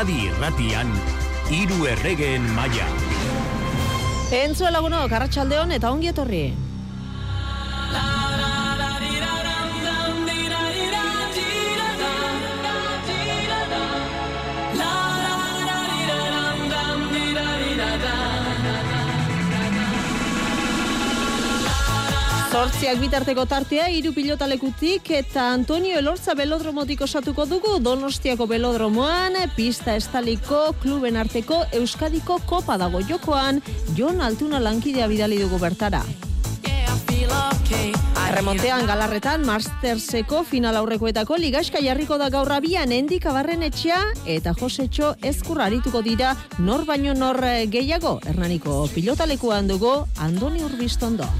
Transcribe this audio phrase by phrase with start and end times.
[0.00, 0.88] Euskadi irratian,
[1.52, 2.86] hiru erregeen maia.
[4.32, 6.69] Entzue laguno, karratxaldeon eta ongi etorri.
[22.50, 30.72] Zortziak bitarteko tartea, hiru pilotalekutik eta Antonio Elortza belodromotik osatuko dugu Donostiako belodromoan, pista estaliko
[30.82, 33.62] kluben arteko Euskadiko kopa dago jokoan,
[33.94, 36.02] Jon Altuna lankidea bidali dugu bertara.
[38.34, 45.14] Remontean galarretan Masterseko final aurrekoetako ligaska jarriko da gaur abian endik abarren etxea eta Josetxo
[45.22, 51.30] ezkurra arituko dira nor baino nor gehiago Hernaniko pilotalekuan dugu Andoni Urbistondo.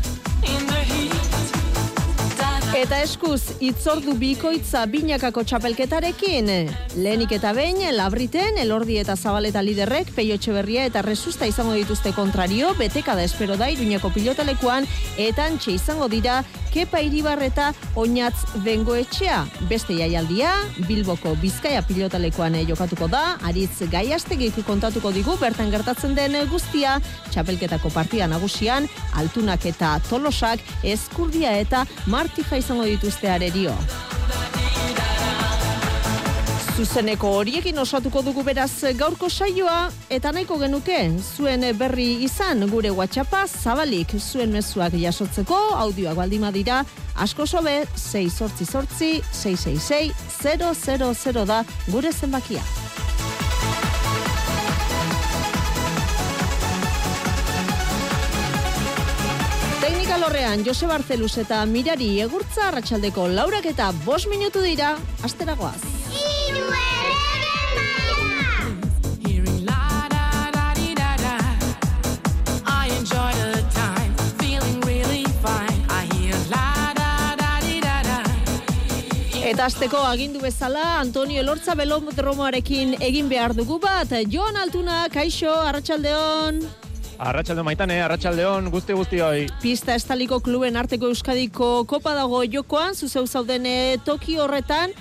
[2.81, 6.47] Eta eskuz, itzordu bikoitza binakako txapelketarekin.
[6.97, 12.73] Lehenik eta behin, labriten, elordi eta zabaleta liderrek, peio berria eta resusta izango dituzte kontrario,
[12.79, 14.87] betekada espero da iruñako pilotalekuan,
[15.19, 19.41] eta antxe izango dira, kepa iribarreta oinatz bengoetxea.
[19.71, 20.53] Beste jaialdia,
[20.89, 26.99] Bilboko Bizkaia pilotalekuan jokatuko da, aritz gaiastegik kontatuko digu, bertan gertatzen den guztia,
[27.31, 33.77] txapelketako partida nagusian, altunak eta tolosak, eskurdia eta martija izango dituzte arerio.
[36.81, 43.43] Zuzeneko horiekin osatuko dugu beraz gaurko saioa eta nahiko genuke zuen berri izan gure WhatsAppa
[43.47, 46.79] zabalik zuen mezuak jasotzeko audioak baldima dira
[47.27, 49.11] asko sobe 6 sortzi sortzi
[49.43, 51.61] 666 000 da
[51.93, 52.65] gure zenbakia.
[59.85, 66.00] Teknika lorrean Jose Barcelus eta Mirari egurtza arratsaldeko laurak eta bos minutu dira, asteragoaz.
[79.51, 84.13] Eta azteko agindu bezala Antonio Elortza belodromoarekin egin behar dugu bat.
[84.31, 86.61] Joan Altuna, kaixo, arratsaldeon.
[87.19, 89.49] Arratxalde maitane, arratsaldeon guzti guztioi.
[89.59, 94.95] Pista estaliko kluben arteko euskadiko kopa dago jokoan, zuzeu zauden eh, toki horretan,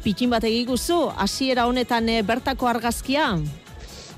[0.00, 3.34] pitxin bat egiguzu, hasiera honetan eh, bertako argazkia.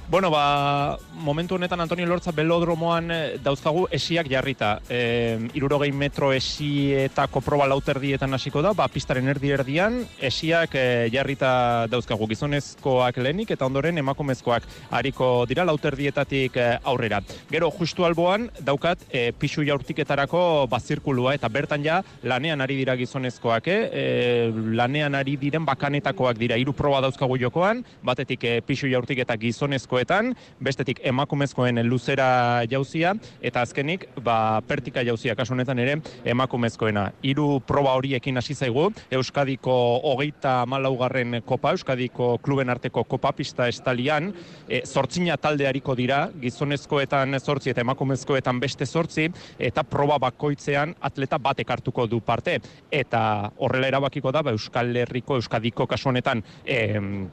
[0.07, 4.83] Bueno, ba, momentu honetan Antonio Lortza belodromoan eh, dauzkagu esiak jarrita.
[4.93, 11.87] E, irurogei metro esietako proba lauterdietan hasiko da, ba, pistaren erdi erdian, esiak e, jarrita
[11.89, 17.23] dauzkagu gizonezkoak lehenik eta ondoren emakumezkoak hariko dira lauterdietatik e, aurrera.
[17.49, 23.73] Gero, justu alboan, daukat e, pixu jaurtiketarako bazirkulua eta bertan ja lanean ari dira gizonezkoak,
[23.73, 23.81] eh?
[23.89, 24.05] e,
[24.77, 29.41] lanean ari diren bakanetakoak dira, hiru proba dauzkagu jokoan, batetik e, pixu jaurtiketa
[29.95, 37.13] gizonezkoetan, bestetik emakumezkoen luzera jauzia, eta azkenik, ba, pertika jauzia kasu honetan ere emakumezkoena.
[37.23, 44.33] Hiru proba horiekin hasi zaigu, Euskadiko hogeita malaugarren kopa, Euskadiko kluben arteko kopa pista estalian,
[44.69, 49.29] e, zortzina talde hariko dira, gizonezkoetan zortzi eta emakumezkoetan beste zortzi,
[49.59, 52.59] eta proba bakoitzean atleta batek hartuko du parte.
[52.91, 56.43] Eta horrela erabakiko da, ba, Euskal Herriko, Euskadiko kasu honetan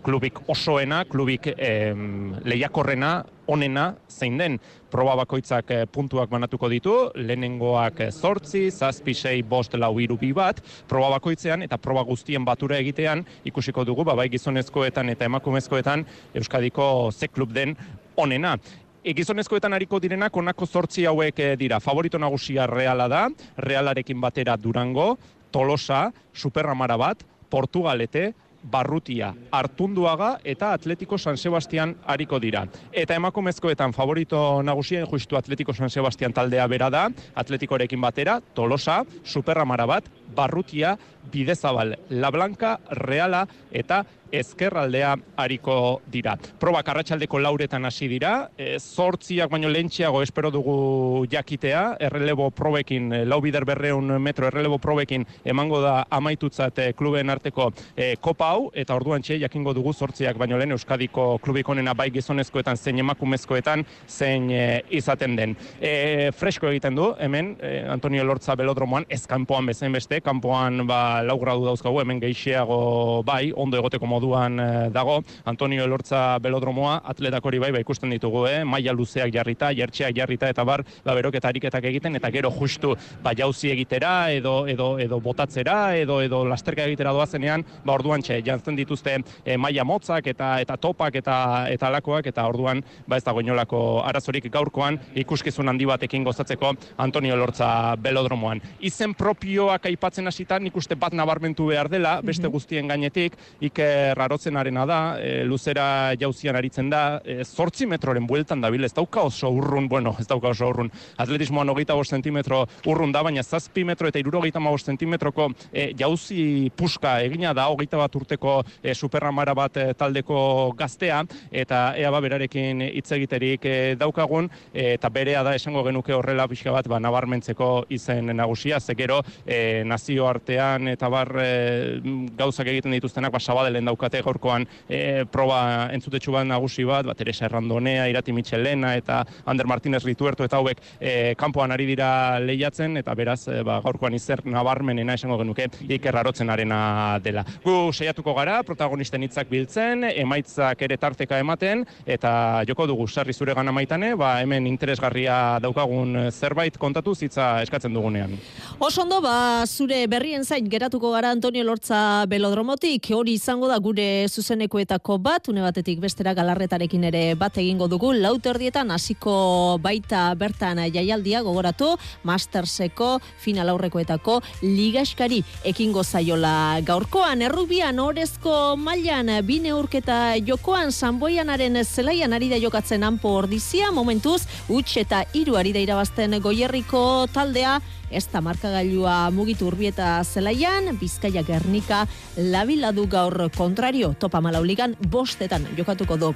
[0.03, 3.11] klubik osoena, klubik em, lehiakorrena,
[3.51, 4.57] onena, zein den,
[4.91, 10.31] proba bakoitzak eh, puntuak banatuko ditu, lehenengoak eh, zortzi, zazpi, sei, bost, lau, iru, bi
[10.35, 16.05] bat, proba bakoitzean eta proba guztien batura egitean ikusiko dugu, ba, bai gizonezkoetan eta emakumezkoetan
[16.35, 17.75] Euskadiko ze klub den
[18.19, 18.57] onena.
[19.01, 21.79] E, gizonezkoetan hariko direnak onako zortzi hauek eh, dira.
[21.79, 23.27] Favorito nagusia reala da,
[23.57, 25.15] realarekin batera Durango,
[25.51, 28.31] Tolosa, Superramara bat, Portugalete,
[28.63, 32.65] Barrutia, Artunduaga eta Atletico San Sebastian hariko dira.
[32.91, 39.85] Eta emakumezkoetan favorito nagusien justu Atletico San Sebastian taldea bera da, Atletikorekin batera, Tolosa, Superramara
[39.85, 40.97] bat, Barrutia,
[41.31, 46.37] Bidezabal, La Blanca, Reala eta ezkerraldea hariko dira.
[46.59, 53.23] Probak arratsaldeko lauretan hasi dira, e, zortziak baino lehentxeago espero dugu jakitea, errelebo probekin, e,
[53.25, 58.69] lau bider berreun metro errelebo probekin emango da amaitutzat e, kluben arteko e, kopa hau,
[58.73, 63.85] eta orduan txe jakingo dugu zortziak baino lehen Euskadiko klubik onena bai gizonezkoetan zein emakumezkoetan
[64.07, 65.57] zein e, izaten den.
[65.81, 71.37] E, fresko egiten du, hemen, e, Antonio Lortza belodromoan, ezkanpoan bezain beste, kanpoan ba, lau
[71.41, 77.59] gradu dauzkagu, hemen gehiago bai, ondo egoteko moduan eh, dago, Antonio Elortza belodromoa, atletak hori
[77.61, 78.61] bai, ba, ikusten ditugu, eh?
[78.63, 83.33] maila luzeak jarrita, jertxeak jarrita, eta bar, ba, beroketa ariketak egiten, eta gero justu, ba,
[83.37, 88.77] jauzi egitera, edo, edo, edo botatzera, edo, edo lasterka egitera doazenean, ba, orduan txe, jantzen
[88.79, 91.37] dituzte e, maila motzak, eta eta topak, eta
[91.71, 97.35] eta alakoak, eta orduan, ba, ez dago inolako arazorik gaurkoan, ikuskizun handi batekin gozatzeko Antonio
[97.35, 98.61] Elortza belodromoan.
[98.79, 102.51] Izen propioak aipatzen hasita, nik uste bat nabarmentu behar dela, beste mhm.
[102.51, 108.61] guztien gainetik, Iker Rarotzen arena da, e, luzera jauzian aritzen da, e, zortzi metroren bueltan
[108.61, 113.11] dabil, ez dauka oso urrun, bueno, ez dauka oso urrun, atletismoan hogeita bost zentimetro urrun
[113.11, 118.15] da, baina zazpi metro eta irurogeita bost zentimetroko e, jauzi puska egina da, hogeita bat
[118.15, 124.49] urteko e, superramara bat e, taldeko gaztea, eta ea ba berarekin hitz egiterik e, daukagun,
[124.73, 129.83] e, eta berea da esango genuke horrela pixka bat, ba, nabarmentzeko izen nagusia, zekero e,
[130.01, 132.01] nazio artean eta bar e,
[132.37, 137.45] gauzak egiten dituztenak, ba, sabadelen daukate gaurkoan e, proba entzutetxu bat nagusi bat, ba, Teresa
[137.45, 143.13] Errandonea, Irati Michelena eta Ander Martinez Rituerto eta hauek e, kanpoan ari dira lehiatzen eta
[143.15, 147.45] beraz e, ba, gaurkoan izer nabarmenena esango genuke ikerrarotzen arena dela.
[147.63, 153.53] Gu seiatuko gara, protagonisten hitzak biltzen, emaitzak ere tarteka ematen eta joko dugu sarri zure
[153.53, 158.33] gana maitane, ba, hemen interesgarria daukagun zerbait kontatu zitza eskatzen dugunean.
[158.81, 165.15] Osondo, ba, zure berrien zain geratuko gara Antonio Lortza belodromotik, hori izango da gure zuzenekoetako
[165.17, 171.95] bat, une batetik bestera galarretarekin ere bat egingo dugu, lauterdietan hasiko baita bertan jaialdia gogoratu,
[172.29, 175.39] Masterseko final aurrekoetako ligaskari
[175.71, 180.91] ekingo zaiola gaurkoan, errubian orezko mailan bine urketa jokoan.
[180.91, 187.25] Sanboianaren zelaian ari da jokatzen anpo ordizia, momentuz, utx eta iru ari da irabazten goierriko
[187.33, 187.79] taldea,
[188.11, 192.05] ez da markagailua mugitu urbieta zelaian, Bizkaia Gernika
[192.37, 196.35] labiladu gaur kontrario, topa malauligan bostetan jokatuko du.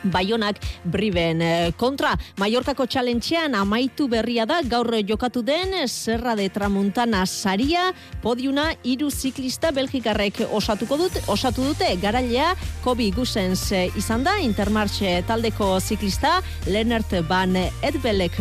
[0.00, 7.26] Baionak Briben eh, kontra Mallorcako txalentxean amaitu berria da gaur jokatu den Serra de Tramuntana
[7.26, 7.90] saria
[8.22, 12.54] podiuna hiru ziklista Belgikarrek osatuko dut osatu dute garailea
[12.84, 18.40] Kobi Gusens eh, izan da Intermarche taldeko ziklista Lennart Van Edbelek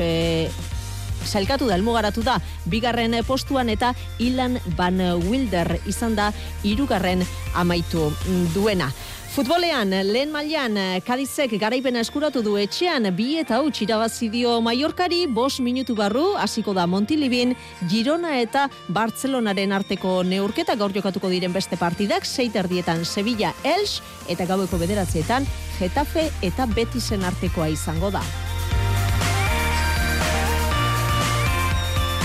[1.25, 6.31] Zailkatu da, elmugaratu da, bigarren postuan eta Ilan Van Wilder izan da
[6.63, 7.25] irugarren
[7.55, 8.11] amaitu
[8.53, 8.91] duena.
[9.29, 10.73] Futbolean, lehen mailan
[11.05, 16.73] Kadizek garaipena eskuratu du etxean, bi eta hau txirabazi dio Mallorcari, bos minutu barru, hasiko
[16.73, 17.53] da Montilibin,
[17.93, 24.49] Girona eta Bartzelonaren arteko neurketa gaur jokatuko diren beste partidak, seiter dietan Sevilla, Elx, eta
[24.49, 25.45] gaueko bederatzietan,
[25.77, 28.25] Getafe eta Betisen artekoa izango da.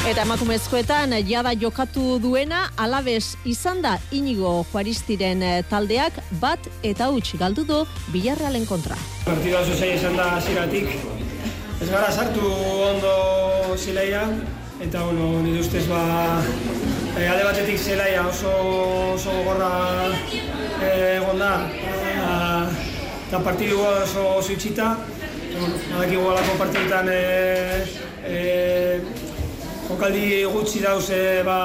[0.04, 7.38] Eta emakumezkoetan jada jokatu duena alabez izan da inigo juaristiren eh, taldeak bat eta huts
[7.40, 7.78] galdu du
[8.12, 8.98] bilarrealen kontra.
[9.24, 10.92] Partida oso zei izan da ziratik.
[11.80, 12.52] Ez gara sartu
[12.90, 14.28] ondo zileia
[14.84, 16.04] eta bueno, nire ustez ba
[17.16, 18.52] e, alde batetik zelaia oso,
[19.16, 19.72] oso gorra
[20.84, 21.54] eh, egon da
[23.26, 24.98] eta partidu oso, oso itxita.
[25.54, 27.22] Bueno, Nadakigu alako partidutan e,
[28.26, 29.24] e,
[29.88, 31.58] jokaldi gutxi dauz e, ba,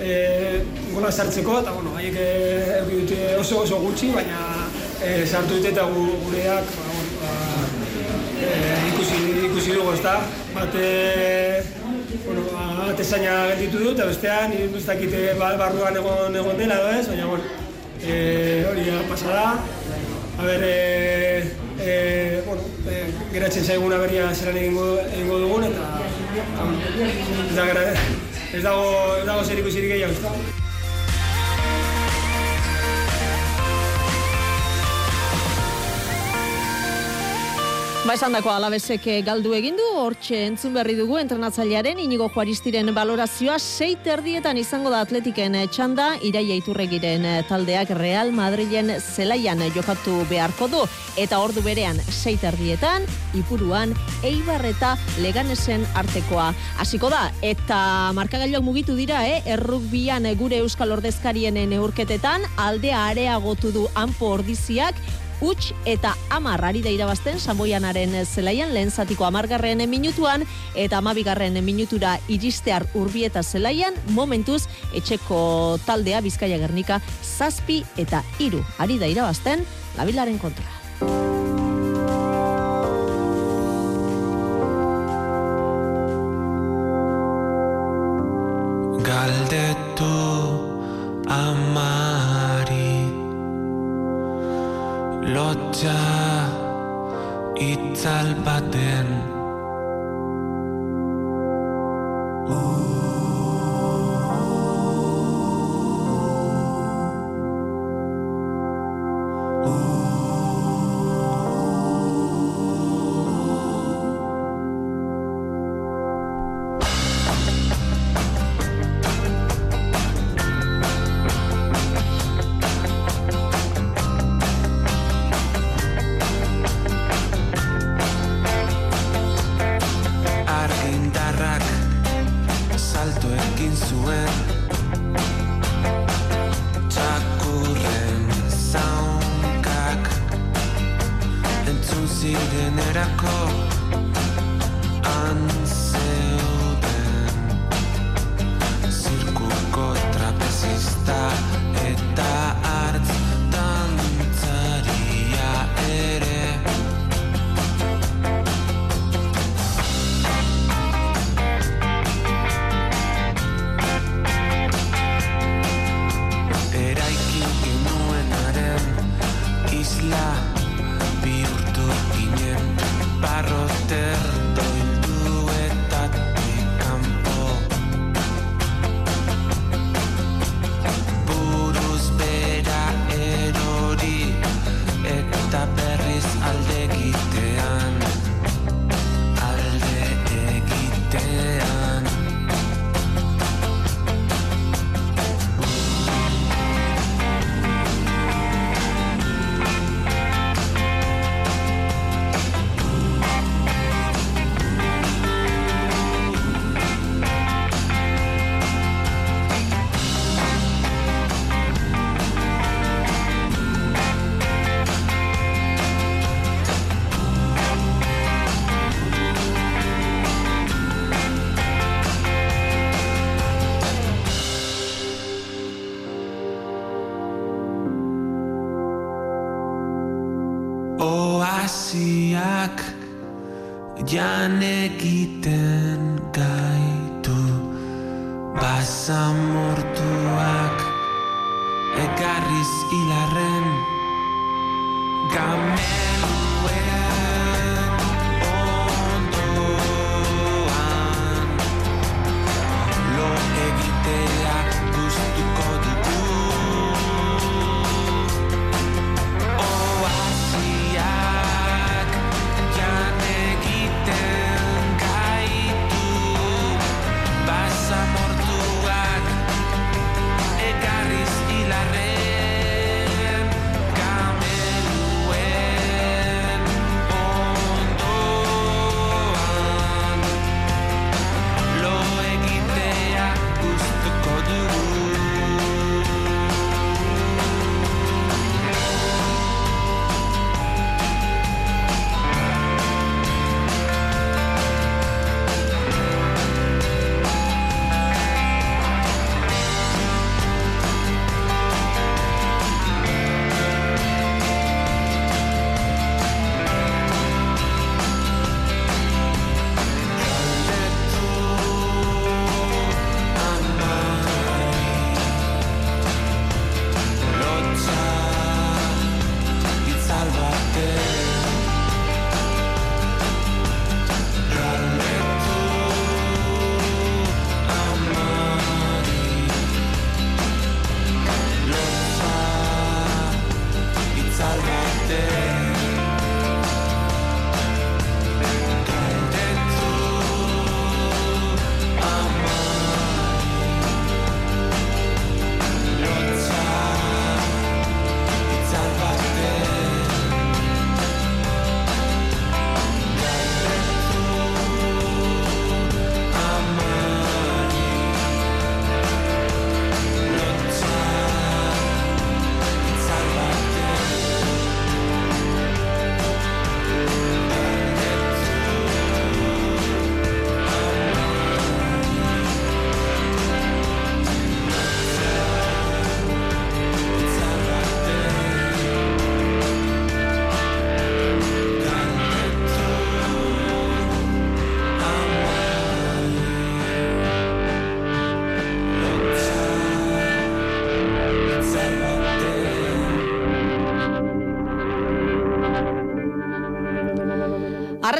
[0.00, 4.40] e, gola sartzeko, eta bueno, haiek e, dute oso oso gutxi, baina
[5.02, 6.86] e, sartu dute eta gureak ba,
[7.20, 7.32] ba,
[8.40, 8.50] e,
[8.92, 9.20] ikusi,
[9.50, 10.18] ikusi dugu ez da.
[12.24, 17.06] Bueno, bate zaina gelditu dut, eta bestean, ez dakite ba, barruan egon, egon dela ez,
[17.10, 17.64] baina bueno,
[18.00, 19.48] e, hori da pasada.
[20.36, 21.44] A ber, e,
[21.78, 25.84] e, bueno, e, geratzen zaiguna beria zelan egingo, egingo dugun, eta
[28.52, 30.63] ez dago, ez dago zer ikusirik gehiago.
[38.04, 43.54] Ba esan dako alabezek galdu egin du, hortxe entzun berri dugu entrenatzailearen inigo juaristiren balorazioa
[43.56, 50.82] seit erdietan izango da atletiken txanda, iraia iturregiren taldeak Real Madrilen zelaian jokatu beharko du,
[51.16, 53.08] eta ordu berean seit erdietan,
[53.40, 56.52] ipuruan, eibar eta leganesen artekoa.
[56.84, 59.40] Hasiko da, eta markagailuak mugitu dira, eh?
[59.56, 65.00] errukbian gure euskal ordezkarien neurketetan, aldea areagotu du anpo ordiziak,
[65.40, 72.86] huts eta amarrari da irabazten Samboianaren zelaian lehen zatiko amargarren minutuan eta amabigarren minutura iristear
[72.94, 74.64] urbieta zelaian momentuz
[74.94, 79.64] etxeko taldea Bizkaia Gernika zazpi eta iru ari da irabazten
[79.98, 81.23] labilaren kontra.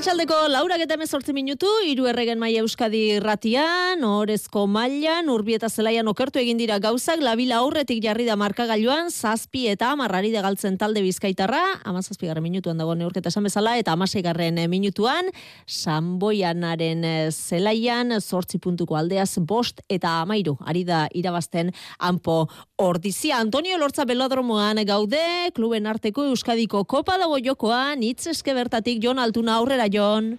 [0.04, 6.10] Arratxaldeko laurak eta emezortzi minutu, iru erregen maia Euskadi ratian, orezko mailan, urbi eta zelaian
[6.10, 11.62] okertu egin dira gauzak, labila aurretik jarri da markagailuan, zazpi eta amarrari galtzen talde bizkaitarra,
[11.88, 15.30] amazazpi garren minutuan dago neurketa esan bezala, eta amasei garren eh, minutuan,
[15.64, 23.40] Sanboianaren eh, zelaian, zortzi puntuko aldeaz, bost eta amairu, ari da irabazten anpo ordizia.
[23.40, 25.24] Antonio Lortza Belodromoan gaude,
[25.56, 30.34] kluben arteko Euskadiko kopa dago jokoan, hitz eske bertatik Jon Altuna aurrera Jon.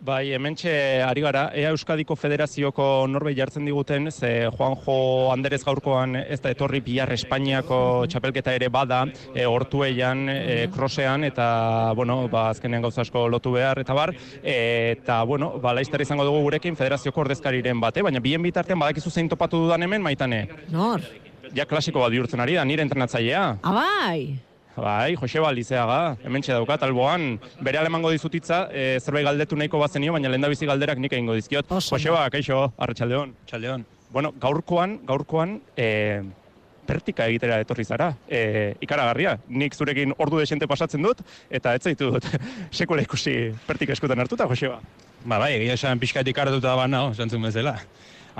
[0.00, 0.70] Bai, hementxe
[1.04, 6.80] ari gara, Ea Euskadiko Federazioko norbait jartzen diguten, ze Juanjo Anderez gaurkoan ez da etorri
[6.80, 9.02] bihar Espainiako txapelketa ere bada,
[9.34, 14.56] e, hortueian, e, krosean, eta, bueno, ba, azkenean gauza asko lotu behar, eta bar, e,
[14.96, 19.28] eta, bueno, ba, laizter izango dugu gurekin Federazioko ordezkariren bate, baina bien bitartean badakizu zein
[19.28, 20.46] topatu dudan hemen, maitane.
[20.72, 21.04] Nor?
[21.52, 23.50] Ja klasiko bat bihurtzen ari da, nire entrenatzailea.
[23.68, 24.49] Abai!
[24.80, 30.30] Bai, Joseba Lizeaga, hementxe daukat, alboan, bere alemango dizutitza, e, zerbait galdetu nahiko bazenio, baina
[30.32, 31.68] lehen bizi galderak nik egingo dizkiot.
[31.76, 33.34] Oso Joseba, kaixo, arratsaldeon.
[33.50, 33.84] Txaldeon.
[34.10, 36.22] Bueno, gaurkoan, gaurkoan, e,
[36.88, 38.08] pertika egitera etorri zara.
[38.24, 41.20] E, ikaragarria, nik zurekin ordu desente pasatzen dut,
[41.50, 42.30] eta ez zaitu dut
[42.80, 43.36] sekula ikusi
[43.68, 44.80] pertika eskutan hartuta, Joseba.
[45.26, 47.76] Ba, bai, egia esan pixkatik hartuta ba nao, zantzun bezala.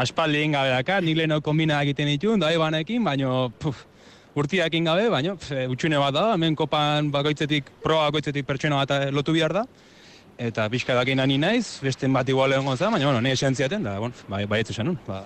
[0.00, 3.84] Aspaldi egin gabe dakar, nik leheno kombina egiten ditun, dai banekin, baino, puf,
[4.38, 8.82] urtiak egin gabe, baino, pf, e, utxune bat da, hemen kopan bakoitzetik, proa bakoitzetik pertsona
[8.82, 9.66] bat eh, lotu behar da,
[10.40, 13.84] eta pixka dakin ani naiz, beste bat igual egon goza, baina, bueno, nahi esan ziaten,
[13.86, 15.24] da, bueno, bai, bai ez esan nun, ba,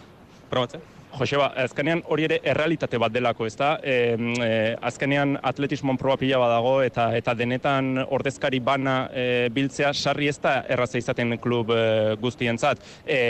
[0.51, 0.93] probatzen.
[1.15, 3.69] Joseba, azkenean hori ere errealitate bat delako, ezta?
[3.87, 4.49] E, e,
[4.83, 10.57] azkenean atletismon proba pila badago eta eta denetan ordezkari bana e, biltzea sarri ez da
[10.69, 12.83] erraza izaten klub e, guztientzat.
[13.07, 13.21] E,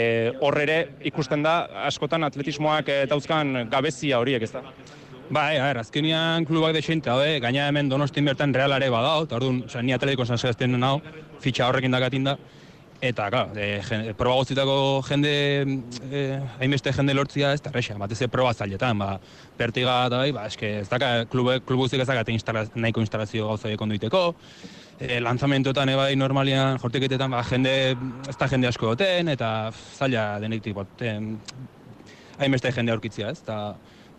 [0.41, 0.79] hor ere
[1.11, 4.65] ikusten da askotan atletismoak e, dauzkan gabezia horiek, ezta?
[5.29, 9.63] Bai, a ber, azkenean klubak desente, hau, gaina hemen donostin bertan realare badao, eta orduan,
[9.65, 10.99] oza, ni atletiko zanzagazten nau,
[11.41, 12.35] fitxa horrekin dakatin da,
[13.01, 14.75] eta, klar, e, jen, proba guztitako
[15.07, 15.31] jende,
[16.11, 16.21] e,
[16.59, 19.15] hainbeste jende lortzia ez da erresa, batez ere proba zailetan, ba,
[19.57, 23.49] pertiga eta bai, ba, eske, ez daka, klube, klub guztik ez dakate instala, nahiko instalazio
[23.49, 24.23] gauza konduiteko,
[24.99, 27.75] e, lanzamentotan ebai normalian, jortiketetan, ba, jende,
[28.29, 29.51] ez da jende asko goten, eta
[29.97, 31.33] zaila denetik, boten,
[32.37, 33.59] hainbeste jende aurkitzia, ez, eta,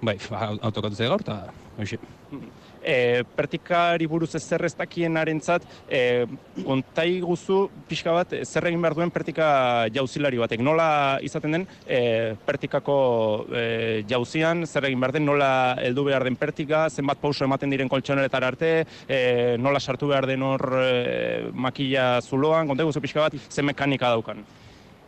[0.03, 1.43] bai, ba, autokatu ze gaur, eta,
[1.79, 1.99] hoxe.
[2.87, 6.27] E, pertikari buruz ez zer ez dakienarentzat, e,
[6.63, 9.49] kontai guzu pixka bat e, zer egin behar duen pertika
[9.95, 10.63] jauzilari batek.
[10.63, 12.99] Nola izaten den e, pertikako
[13.51, 13.65] e,
[14.07, 15.51] jauzian, zer egin behar den, nola
[15.83, 18.71] heldu behar den pertika, zenbat pauso ematen diren koltsoneretara arte,
[19.09, 19.19] e,
[19.59, 24.47] nola sartu behar den hor e, makila zuloan, kontai guzu pixka bat, ze mekanika daukan.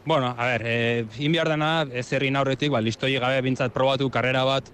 [0.04, 4.08] Bueno, a ber, e, in behar dena, ez herrin aurretik, ba, listoi gabe bintzat probatu
[4.11, 4.70] karrera bat,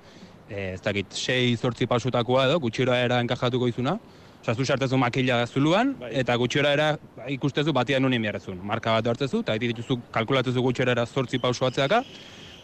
[0.49, 3.97] e, ez dakit, sei zortzi pausutakoa edo, gutxira era enkajatuko izuna.
[4.45, 8.61] Osa, zu sartezu makila zuluan, eta gutxira era ba, ikustezu batia nunin beharrezun.
[8.63, 12.03] Marka bat hartzezu, eta dituzu kalkulatuzu gutxira era zortzi pausu batzeaka,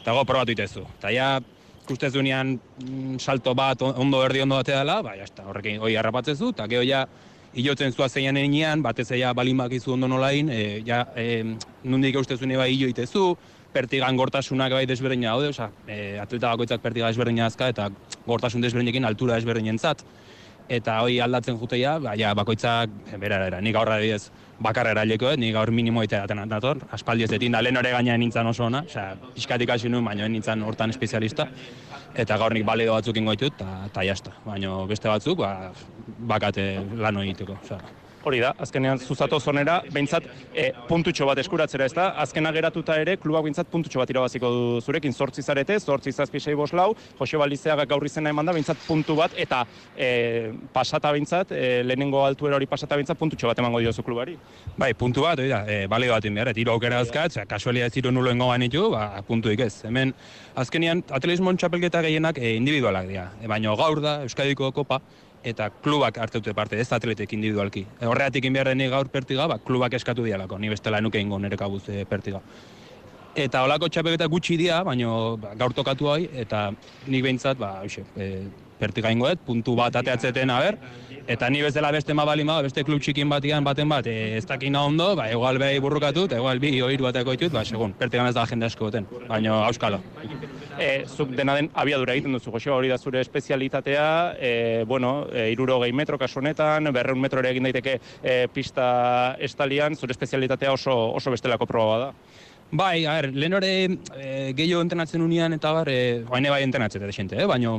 [0.02, 0.84] eta go probatu itezu.
[0.98, 1.30] Eta ja,
[1.82, 5.96] ikustezu nian mm, salto bat on- ondo erdi ondo batea dela, ba, jazta, horrekin hoi
[5.96, 7.06] harrapatzezu, eta gero ja,
[7.58, 11.42] Ilotzen zua zeian enean, batez ja balin bakizu ondo nolain, e, ja, e,
[11.82, 13.36] nundik eustezu bai hilo itezu,
[13.72, 17.88] pertigan gortasunak bai desberdina daude, osea, e, atleta bakoitzak pertiga desberdina azka, eta
[18.26, 20.04] gortasun desberdinekin altura desberdinentzat.
[20.70, 24.30] Eta hoi aldatzen juteia, ba, ja, bakoitzak, bera, bera, nik gaur adibidez
[24.62, 28.20] bakarra eraileko, nik gaur minimo eta daten dator, aspaldi ez detin, da lehen hori gainean
[28.20, 31.48] nintzen oso ona, osea, pixkatik hasi nuen, baina nintzen hortan espezialista,
[32.14, 34.34] eta gaur nik balido batzuk ingo ditut, eta ta jazta.
[34.44, 35.72] Baina beste batzuk, ba,
[36.34, 36.66] bakate
[36.98, 37.99] lan egiteko, osea.
[38.20, 42.10] Hori da, azkenean zuzatu zonera, behintzat e, puntutxo bat eskuratzera, ez da?
[42.20, 46.54] Azkena geratuta ere, klubak behintzat puntutxo bat irabaziko du zurekin, zortzi zarete, zortzi zazpi sei
[46.58, 49.62] bost lau, Joseba Lizeaga gaur izena eman da, behintzat puntu bat, eta
[49.96, 54.36] e, pasata behintzat, e, lehenengo altuera hori pasata behintzat puntutxo bat emango diozu klubari.
[54.76, 57.96] Bai, puntu bat, hori da, e, balio bat behar, hiru aukera azkat, osea, kasualia ez
[57.96, 59.72] hiru nulo engo banitu, ba, puntuik ez.
[59.88, 60.12] Hemen,
[60.60, 65.00] azkenian, atletismon txapelketa gehienak e, individualak dira, e, baina gaur da, Euskadiko kopa,
[65.44, 67.84] eta klubak hartu dute parte, ez atletek individualki.
[67.98, 71.82] E, horregatik inbiarreni gaur pertiga, ba, klubak eskatu dialako, ni bestela nuke ingo nire kabuz
[71.88, 72.42] e, pertiga.
[73.38, 76.68] Eta holako txapelketa gutxi dira, baina ba, gaur tokatu hoi, eta
[77.06, 78.30] nik behintzat, ba, hoxe, e,
[78.80, 80.78] pertiga ingoet, puntu bat ateatzeten, aber,
[81.26, 84.44] eta ni bezala beste ma balin bada, beste klub txikin batian baten bat, e, ez
[84.46, 88.30] dakina ondo, ba, igual behi burrukatu, eta igual bi, oiru bateko ditut, ba, segun, pertigan
[88.30, 90.00] ez da jende asko goten, baina auskalo.
[90.80, 94.52] E, zuk dena den abiadura egiten duzu, Joseba, hori da zure espezialitatea, e,
[94.88, 100.16] bueno, e, irurogei metro kasu honetan, berreun metro ere egin daiteke e, pista estalian, zure
[100.16, 102.12] espezialitatea oso, oso bestelako proba da.
[102.72, 103.70] Bai, a ber, lehen hori
[104.14, 107.46] e, gehiago entrenatzen unian eta bar, e, baina bai entrenatzen da xente, eh?
[107.50, 107.72] baina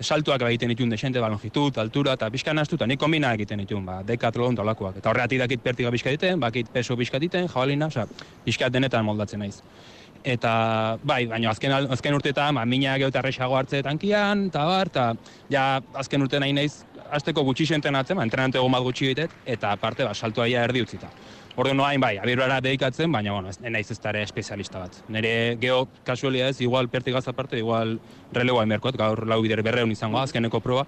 [0.00, 3.84] saltuak egiten ditun xente, ba, longitud, altura, eta pixka naztu, eta nik kombina egiten ditun,
[3.84, 4.96] ba, dekatlon talakoak.
[5.02, 8.06] Eta horregatik dakit pertiga pixka diten, bakit peso pixka diten, jabalina, oza,
[8.46, 9.60] pixka denetan moldatzen naiz.
[10.24, 14.88] Eta, bai, baina azken, azken urteetan, ba, mina geho eta erresago hartze tankian, eta bar,
[14.88, 15.10] eta
[15.52, 20.08] ja azken urte nahi naiz, azteko gutxi entrenatzen, ba, entrenante bat gutxi egitet, eta aparte,
[20.08, 21.12] ba, saltua erdi utzita.
[21.58, 24.98] Ordu noain bai, abirura dedikatzen, baina bueno, ez naiz ez ere espezialista bat.
[25.10, 27.96] Nere geho kasualia ez, igual pertigaz aparte, igual
[28.36, 30.84] relegoa emerkoat, gaur lau bider berreun izango azkeneko proba,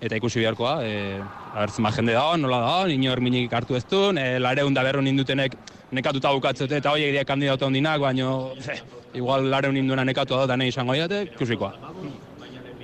[0.00, 1.16] eta ikusi beharkoa, e,
[1.54, 5.08] aber zenbat jende da, nola da, inor minik hartu ez duen, e, lareun da berreun
[5.08, 5.56] indutenek
[5.96, 8.34] nekatuta bukatzete, eta horiek dira kandidatu handinak, baina
[9.22, 11.72] igual lareun induena nekatu da, da nahi izango diate, ikusikoa.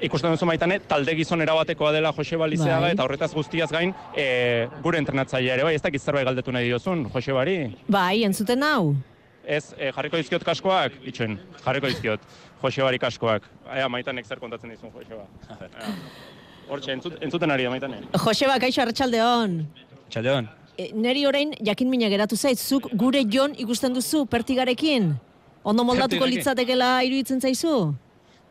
[0.04, 2.92] Ikusten duzu maitane, talde gizon erabatekoa dela Joseba Lizeaga Bai.
[2.92, 7.06] eta horretaz guztiaz gain, e, gure entrenatzailea ere bai, ez dakit zerbait galdetu nahi diozun,
[7.14, 7.56] Josebari?
[7.88, 8.94] Bai, entzuten hau.
[9.44, 12.20] Ez, e, jarriko dizkiot kaskoak, itxen, jarriko dizkiot,
[12.62, 13.48] Josebari kaskoak.
[13.72, 15.24] Ea, maitanek zer kontatzen dizun, Joseba.
[15.56, 15.90] Ea.
[16.68, 18.02] Hortxe, entzut, entzuten ari da, maitane.
[18.12, 19.61] Joseba, kaixo, arratsaldeon.
[20.11, 20.50] Txaldeon.
[20.76, 25.14] E, neri orain jakin mina geratu zait, zuk gure jon ikusten duzu pertigarekin?
[25.66, 27.94] Ondo moldatuko litzatekela iruditzen zaizu?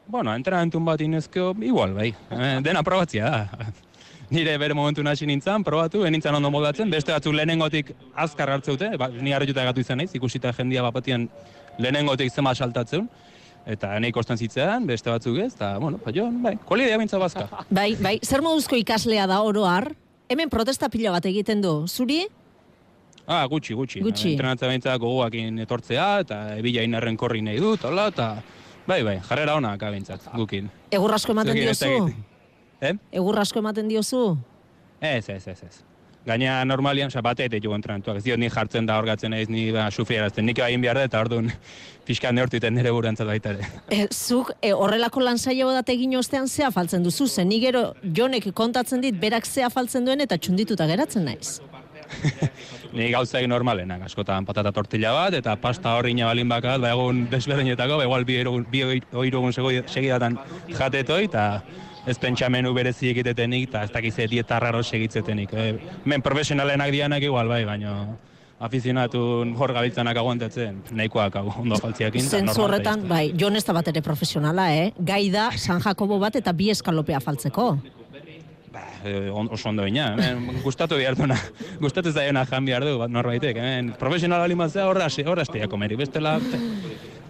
[0.07, 2.13] Bueno, entrenantun bat inezko, igual, bai.
[2.31, 3.71] Eh, dena probatzia da.
[4.33, 9.07] Nire bere momentu hasi nintzen, probatu, enintzen ondo moldatzen, beste batzuk lehenengotik azkar hartzeute, ba,
[9.09, 11.29] ni harrituta gatu izan naiz, ikusita jendia bapatien
[11.77, 13.07] lehenengotik zema saltatzen,
[13.65, 17.45] eta nahi kostan zitzean, beste batzuk ez, eta, bueno, pa jo, bai, kualidea bintza bazka.
[17.69, 19.91] Bai, bai, zer moduzko ikaslea da oro har?
[20.29, 21.85] Hemen protesta pila bat egiten du.
[21.85, 22.23] Zuri?
[23.27, 24.01] Ah, gutxi, gutxi.
[24.05, 24.33] Gutxi.
[24.33, 28.29] Entrenatzen gogoakin etortzea, eta ebila inerren korri nahi dut, hola, eta,
[28.87, 30.69] bai, bai, jarrera ona kabintzat, gukin.
[30.91, 32.13] Egur asko ematen ez diozu?
[32.81, 32.93] Eh?
[33.11, 34.23] Egur asko ematen diozu?
[35.01, 35.83] Ez, ez, ez, ez.
[36.25, 38.17] Gaina normalian, oza, bate joan entrenatuak.
[38.17, 40.45] Ez diot ni jartzen da orgatzen naiz ni ba, sufriarazten.
[40.45, 41.51] Nik egin behar da eta orduan
[42.07, 43.69] pixka neortuten nire burantzat baita ere.
[43.93, 47.91] E, zuk e, horrelako lan saio bat egin ostean zea faltzen duzu, zen ni gero
[48.01, 51.59] jonek kontatzen dit berak zea faltzen duen eta txundituta geratzen naiz.
[52.93, 57.97] Ni gauza normalenak, askotan patata tortilla bat, eta pasta hori balin bakat, ba egun desberdinetako,
[57.97, 60.37] ba igual bi egun, bi oi- ohiru egun sego- segidatan
[60.71, 61.63] jatetoi, eta
[62.07, 65.53] ez pentsamenu berezi egitetenik, eta ez dakize dieta raro segitzetenik.
[65.53, 68.15] E, men profesionalenak dianak igual bai, baina
[68.59, 72.21] afizionatun hor gabiltzanak aguantatzen, nahikoak hau, ondo faltziakin.
[72.21, 74.93] eta Zentzu horretan, bai, jon ez da bat ere profesionala, eh?
[74.97, 77.77] Gai da San Jakobo bat eta bi eskalopea faltzeko.
[78.75, 81.37] Ba, eh, on- oso ondo ina, hemen gustatu behar duena,
[81.83, 86.33] gustatu zaiona jan behar du, bat norbaitek, hemen profesional alimazea horra, horra estea komeri, bestela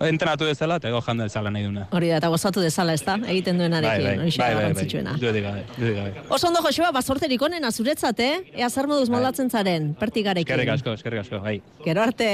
[0.05, 1.85] entrenatu dezala, eta janda dezala nahi duna.
[1.95, 3.15] Hori da, eta gozatu dezala, ez da?
[3.31, 5.13] Egiten duenarekin, hori bai, bai, bai, garrantzitsuena.
[5.21, 6.23] gabe, duetik gabe.
[6.35, 8.33] Oso ondo, Joseba, bazorterik onena zuretzat, eh?
[8.57, 10.49] Ea zer moduz moldatzen zaren, pertigarekin.
[10.51, 11.61] Eskerrik asko, eskerrik asko, bai.
[11.85, 12.27] Gero arte,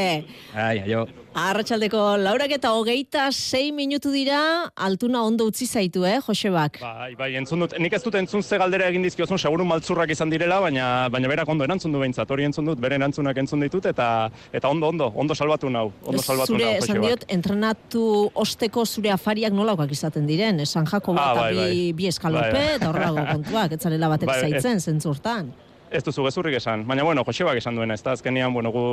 [0.56, 1.06] Ai, aio.
[1.34, 6.80] Arratsaldeko laurak eta hogeita sei minutu dira, altuna ondo utzi zaitu, eh, Josebak?
[6.82, 10.30] Bai, bai, entzun dut, nik ez dut entzun ze galdera egin dizkiozun, seguru maltzurrak izan
[10.30, 13.86] direla, baina baina berak ondo erantzun du behintzat, hori entzun dut, bere erantzunak entzun ditut,
[13.86, 17.08] eta eta ondo, ondo, ondo salbatu nau, ondo salbatu zure, nau, esan Josebak.
[17.08, 21.94] diot, entrenatu osteko zure afariak nolakoak izaten diren, esan jako Ah, bat bai, bi, bai.
[21.94, 22.76] bi eskalope, Bai, bai.
[22.76, 25.54] eta horrelago kontuak, etzarela batek Bai, zaitzen, zentzurtan.
[25.92, 28.84] Ez duzu gezurrik esan, baina bueno, Josebak esan duena, ez da azkenean, bueno, gu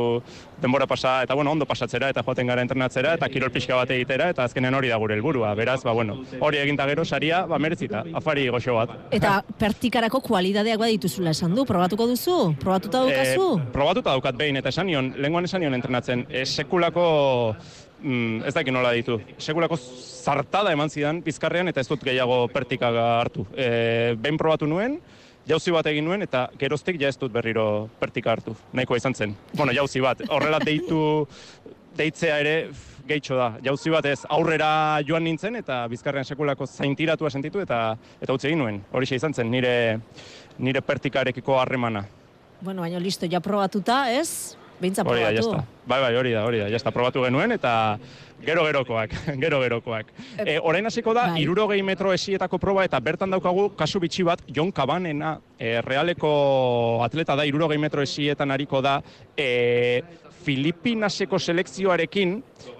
[0.58, 4.30] denbora pasa, eta bueno, ondo pasatzera, eta joaten gara entrenatzera, eta kirol pixka bat egitera,
[4.34, 5.52] eta azkenean hori da gure helburua.
[5.54, 8.96] Beraz, ba, bueno, hori eginta gero, saria, ba, merezita, afari goxo bat.
[9.14, 12.38] Eta pertikarako kualidadeak badituzula esan du, probatuko duzu?
[12.58, 13.46] Probatuta daukazu?
[13.60, 17.06] Eh, probatuta daukat behin, eta esan nion, lenguan esan nion entrenatzen, e, sekulako,
[18.02, 23.06] mm, ez dakit nola ditu, sekulako zartada eman zidan bizkarrean, eta ez dut gehiago pertikaga
[23.20, 23.46] hartu.
[23.54, 24.98] E, behin probatu nuen,
[25.48, 28.54] jauzi bat egin nuen, eta geroztik ja ez dut berriro pertika hartu.
[28.72, 29.34] Nahikoa izan zen.
[29.56, 31.00] Bueno, jauzi bat, horrela deitu,
[31.98, 33.48] deitzea ere f, gehitxo da.
[33.64, 34.70] Jauzi bat ez aurrera
[35.08, 38.82] joan nintzen, eta bizkarrean sekulako zaintiratua sentitu, eta eta utzi egin nuen.
[38.92, 39.74] Horixe izan zen, nire,
[40.58, 42.04] nire pertikarekiko harremana.
[42.60, 44.56] Bueno, baina listo, ja probatuta, ez?
[44.80, 45.50] Beintza Hori da, probatu.
[45.50, 45.64] jazta.
[45.88, 46.92] Bai, bai, hori da, hori da, jazta.
[46.94, 47.72] Probatu genuen eta
[48.44, 50.12] gero gerokoak, gero gerokoak.
[50.44, 51.42] E, orain hasiko da, bai.
[51.42, 57.36] irurogei metro esietako proba eta bertan daukagu kasu bitxi bat, Jon Kabanena, e, realeko atleta
[57.36, 59.00] da, irurogei metro esietan ariko da,
[59.36, 60.02] e,
[60.48, 62.38] Filipinaseko selekzioarekin,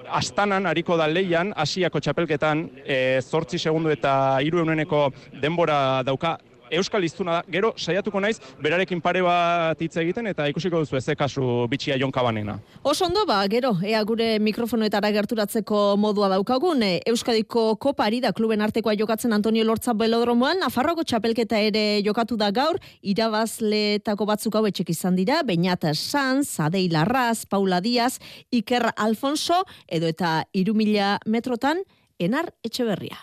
[0.09, 5.09] Astanan ariko da leian, Asiako txapelketan, e, zortzi segundu eta hiru euneneko
[5.43, 6.39] denbora dauka
[6.71, 7.43] euskal hiztuna da.
[7.51, 12.59] Gero saiatuko naiz berarekin pare bat hitz egiten eta ikusiko duzu ez kasu bitxia jonkabanena.
[12.83, 18.63] Oso ondo, ba, gero, ea gure mikrofonoetara gerturatzeko modua daukagun, e, Euskadiko kopari da kluben
[18.65, 24.91] artekoa jokatzen Antonio Lortza belodromoan, Nafarroko txapelketa ere jokatu da gaur, irabazleetako batzuk hau etxek
[24.95, 28.19] izan dira, Beñat Sanz, Adei Larraz, Paula Diaz,
[28.51, 31.83] Iker Alfonso, edo eta irumila metrotan,
[32.19, 33.19] Enar Etxeberria.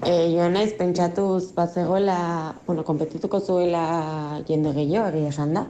[0.00, 5.66] E, joan naiz pentsatuz bazegoela, bueno, kompetituko zuela jende gehiago, egia esan da.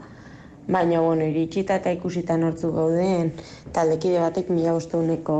[0.70, 3.32] Baina, bueno, iritsita eta ikusita nortzu gauden,
[3.74, 5.38] taldekide batek mila bosteuneko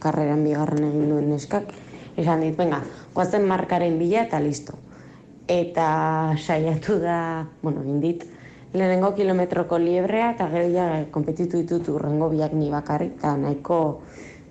[0.00, 1.74] karreran bigarren egin duen neskak.
[2.16, 2.80] Esan dit, venga,
[3.12, 4.80] goazen markaren bila eta listo.
[5.44, 7.18] Eta saiatu da,
[7.60, 8.24] bueno, indit,
[8.72, 13.82] lehenengo kilometroko liebrea eta gero ja kompetitu ditut urrengo biak ni bakarrik, eta nahiko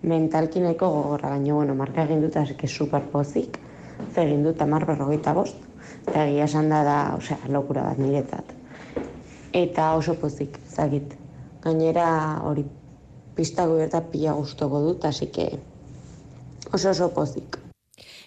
[0.05, 3.70] mentalki nahiko gogorra, baina, bueno, marka egin dut, asik super pozik, ze
[4.17, 5.57] egin dut amar berrogeita bost,
[6.07, 8.53] eta egia esan da da, osea, lokura bat niretzat.
[9.53, 11.17] Eta oso pozik, zagit.
[11.61, 12.63] Gainera hori
[13.35, 15.49] pista eta pila gustoko dut, que
[16.73, 17.57] oso oso pozik.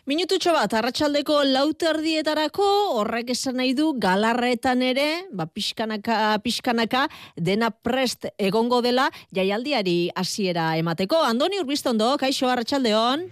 [0.05, 2.67] Minututxo bat, arratsaldeko lauterdietarako,
[3.01, 7.07] horrek esan nahi du, galarretan ere, ba, pixkanaka, pixkanaka,
[7.41, 11.23] dena prest egongo dela, jaialdiari hasiera emateko.
[11.25, 13.25] Andoni Urbistondo, kaixo, arratsaldeon.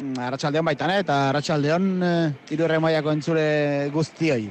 [0.00, 3.44] Arratxaldeon baitan, eh, eta arratxaldeon uh, irurre maiako entzule
[3.92, 4.50] guztioi.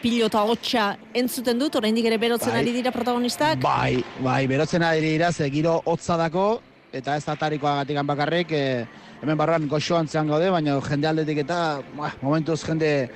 [0.00, 0.84] Pilota hotxa
[1.16, 2.60] entzuten dut, oraindik ere berotzen Bai.
[2.62, 3.60] ari dira protagonistak.
[3.64, 6.46] Bai, bai, berotzen ari dira, ze giro hotza dako,
[6.92, 8.86] eta ez atarikoa gatikan bakarrik, eh,
[9.22, 13.10] hemen barruan goxoan zean gaude, baina jende aldetik eta, bah, momentuz jende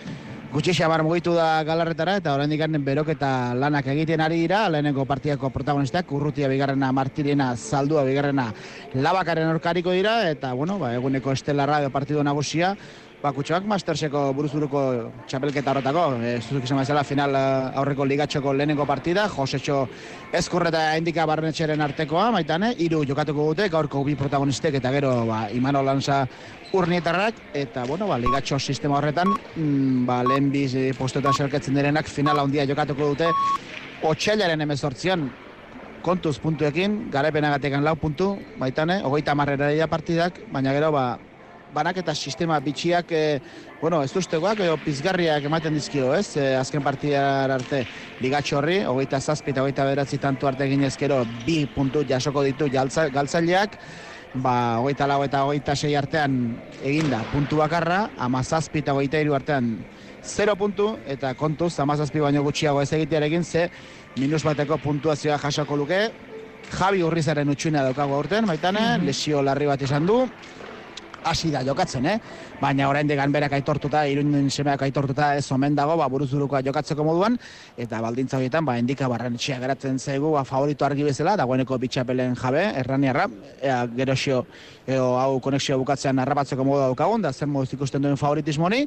[0.54, 5.50] gutxi xabar mugitu da galarretara, eta oraindik ganen beroketa lanak egiten ari dira, lehenengo partidako
[5.50, 8.52] protagonistak, urrutia bigarrena, martirena, zaldua bigarrena,
[8.94, 12.76] labakaren orkariko dira, eta, bueno, ba, eguneko estelarra partido nagusia,
[13.24, 14.80] Ba, kutxoak Masterseko buruzburuko
[15.24, 19.78] txapelketa horretako, e, zuzuk izan bezala final eh, aurreko ligatxoko lehenengo partida, Josecho
[20.36, 25.46] Ezkurra eta Indika Barrenetxeren artekoa, maitane, hiru jokatuko dute, gaurko bi protagonistek eta gero ba,
[25.56, 26.20] Imano Lanza
[26.76, 32.12] urnietarrak, eta bueno, ba, ligatxo sistema horretan, mm, ba, lehen biz e, postoetan selkatzen direnak
[32.12, 33.32] final handia jokatuko dute,
[34.04, 35.30] otxailaren emezortzian,
[36.04, 41.14] kontuz puntuekin, garapenagatekan lau puntu, baitane, hogeita marrera partidak, baina gero, ba,
[41.74, 43.40] banaketa sistema bitxiak, e,
[43.80, 46.36] bueno, ez duztegoak, edo pizgarriak ematen dizkio, ez?
[46.38, 47.84] E, azken partidar arte
[48.22, 52.70] ligatxo horri, hogeita zazpi eta hogeita beratzi tantu arte egin ezkero, bi puntu jasoko ditu
[52.72, 53.78] jaltza, galtzaileak,
[54.34, 56.38] ba, hogeita lau eta hogeita sei artean
[56.82, 59.76] eginda puntu bakarra, ama zazpi eta hogeita hiru artean
[60.24, 63.68] 0 puntu, eta kontuz, ama zazpi baino gutxiago ez egitearekin, ze
[64.16, 66.00] minus bateko puntuazioa jasoko luke,
[66.74, 70.22] Javi Urrizaren utxuina daukago aurten, baitane, lesio larri bat izan du,
[71.24, 72.18] hasi da jokatzen, eh?
[72.60, 77.38] Baina orain degan berak aitortuta, irunden semeak aitortuta ez omen dago, ba, buruzurukoa jokatzeko moduan,
[77.80, 82.36] eta baldintza horietan, ba, endika barren etxea geratzen zaigu, ba, favorito argi bezala, dagoeneko bitxapelen
[82.38, 83.26] jabe, erraniarra,
[83.62, 84.44] ea, gerosio,
[84.86, 88.84] edo hau konexio bukatzean arrapatzeko modu daukagun, da zer moduz ikusten duen favoritismo honi,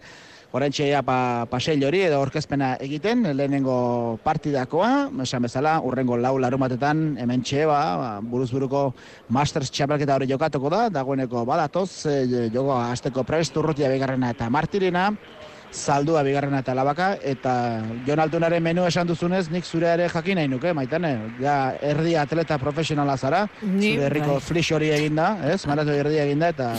[0.57, 4.89] Orain txea pa, paseil hori edo orkezpena egiten, lehenengo partidakoa,
[5.21, 8.87] esan bezala, urrengo lau larumatetan, hemen txe, ba, ba, buruz buruko
[9.37, 15.11] Masters txapelketa hori jokatuko da, dagoeneko badatoz, e, joko azteko prest, urrutia bigarrena eta martirena,
[15.69, 17.53] zaldua bigarrena eta labaka, eta
[18.07, 22.57] Jon Altunaren menu esan duzunez, nik zure ere jakin nahi nuke, maitane, ja erdi atleta
[22.57, 24.47] profesionala zara, Ni, zure herriko bai.
[24.49, 26.71] flix hori eginda, ez, maratu erdi eginda, eta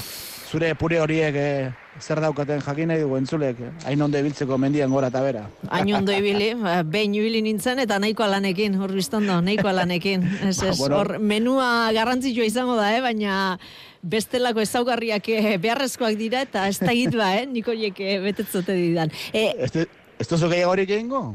[0.48, 3.70] zure pure horiek eh, zer daukaten jakin nahi dugu entzulek, eh?
[3.84, 5.42] hain ondo ibiltzeko mendian gora eta bera.
[5.68, 10.24] Hain ondo ibili, ba, behin ibili nintzen eta nahikoa lanekin, hor biztondo, nahikoa lanekin.
[10.48, 11.02] Ez, ez, Bueno.
[11.02, 13.00] hor menua garrantzitsua izango da, eh?
[13.04, 13.58] baina
[14.02, 17.46] bestelako ezaugarriak eh, beharrezkoak dira eta ez da ba, eh?
[17.46, 19.10] nik horiek eh, betetzote didan.
[19.32, 19.72] E, Ez,
[20.18, 21.34] ez duzu gehiagorik egingo?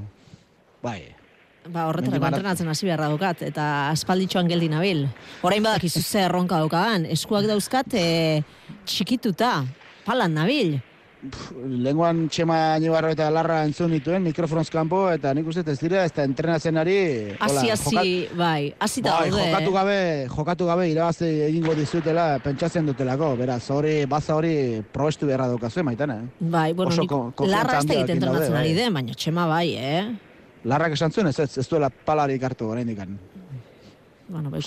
[0.82, 1.23] Bai.
[1.70, 5.06] Ba, horretarako entrenatzen hasi beharra daukat, eta aspalditxoan geldi nabil.
[5.44, 8.08] Orain badakizu ze erronka daukadan, eskuak dauzkat e,
[8.86, 9.60] txikituta,
[10.08, 10.80] palan nabil.
[11.64, 16.12] Lenguan txema nibarro eta larra entzun dituen mikrofonoz kanpo eta nik uste ez dira ez
[16.12, 16.98] da entrenatzen ari
[17.38, 18.04] hola, Hasi, hasi,
[18.36, 19.96] bai, hasi da Bai, jokatu gabe,
[20.34, 26.12] jokatu gabe irabazi egingo dizutela pentsatzen dutelako, beraz, hori, baza hori probestu beharra daukazue maitan,
[26.12, 26.22] eh?
[26.42, 28.78] Bai, bueno, Oso nik, larra ez da egiten entrenatzen ari bai.
[28.84, 30.33] den, baina txema bai, eh?
[30.64, 33.02] Larrak esan zuen, ez, ez, ez duela palarik hartu oraindik.
[34.28, 34.58] Bueno, ba,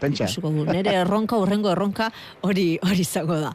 [0.00, 0.24] pentsa.
[0.24, 0.72] ikusiko dugu.
[0.72, 2.08] Nere erronka, urrengo erronka,
[2.40, 3.50] hori hori izango da.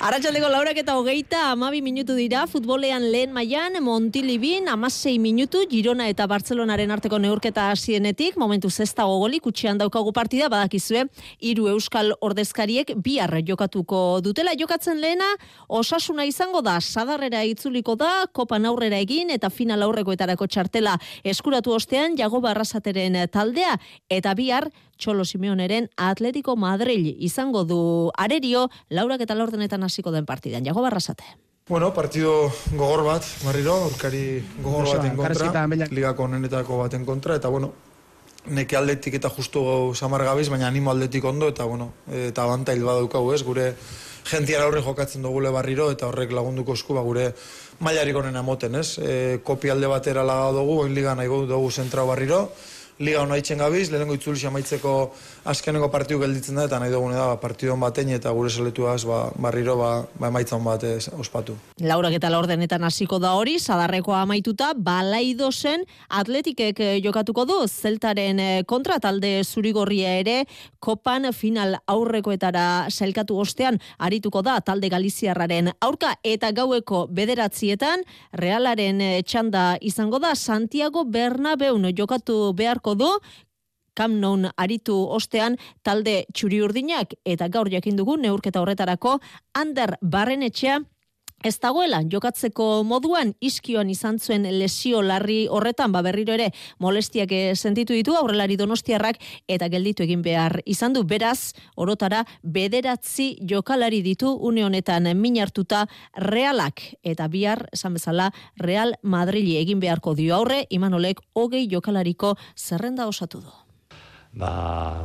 [0.00, 6.26] Arratxaldeko laurak eta hogeita amabi minutu dira, futbolean lehen mailan Montilibin, amasei minutu, Girona eta
[6.26, 11.04] Bartzelonaren arteko neurketa hasienetik, momentu zesta gogolik, utxean daukagu partida, badakizue,
[11.44, 15.28] hiru euskal ordezkariek bihar jokatuko dutela, jokatzen lehena,
[15.68, 22.16] osasuna izango da, sadarrera itzuliko da, kopan aurrera egin, eta final aurrekoetarako txartela eskuratu ostean,
[22.16, 23.76] jago barrasateren taldea,
[24.08, 30.64] eta bihar, Txolo Simeoneren Atletico Madrid izango du arerio, laurak eta laurdenetan hasiko den partidan.
[30.64, 31.24] Jago barrasate.
[31.68, 37.50] Bueno, partido gogor bat, marriro, aurkari gogor Oso, baten kontra, ligako onenetako baten kontra, eta
[37.50, 37.72] bueno,
[38.46, 39.62] neke aldetik eta justu
[39.98, 43.72] samar gabiz, baina animo aldetik ondo, eta bueno, eta abantail badaukagu ez, gure
[44.30, 47.32] jentiara aurre jokatzen dugule barriro, eta horrek lagunduko esku, ba, gure
[47.82, 49.00] mailarik onena moten, ez?
[49.02, 52.46] E, kopi alde batera laga dugu, oin liga nahi dugu zentrao barriro,
[52.98, 54.92] liga hona itxen gabiz, lehenengo itzuli amaitzeko
[55.46, 59.02] azkeneko partiu gelditzen da, eta nahi dugune da, ba, partidu hon batein, eta gure seletuaz,
[59.08, 61.56] ba, barriro, ba, ba emaitza hon bat ez, ospatu.
[61.84, 68.40] Laurak eta laurdenetan hasiko da hori, sadarrekoa amaituta, balaido zen atletikek eh, jokatuko du, zeltaren
[68.40, 70.38] eh, kontra talde zurigorria ere,
[70.80, 79.22] kopan final aurrekoetara sailkatu ostean, arituko da talde galiziarraren aurka, eta gaueko bederatzietan, realaren eh,
[79.26, 83.08] txanda izango da, Santiago Bernabeun jokatu beharko du,
[83.96, 89.18] Camp Nou aritu ostean talde txuri urdinak eta gaur jakin dugu neurketa horretarako
[89.54, 90.80] Ander Barrenetxea
[91.46, 96.48] Ez dagoela, jokatzeko moduan iskioan izan zuen lesio larri horretan, ba berriro ere
[96.82, 101.04] molestiak eh, sentitu ditu aurrelari donostiarrak eta gelditu egin behar izan du.
[101.06, 105.84] Beraz, orotara bederatzi jokalari ditu une honetan min hartuta
[106.16, 113.06] realak eta bihar, esan bezala, Real Madrili egin beharko dio aurre, Imanolek hogei jokalariko zerrenda
[113.06, 113.54] osatu du.
[114.34, 114.50] Ba,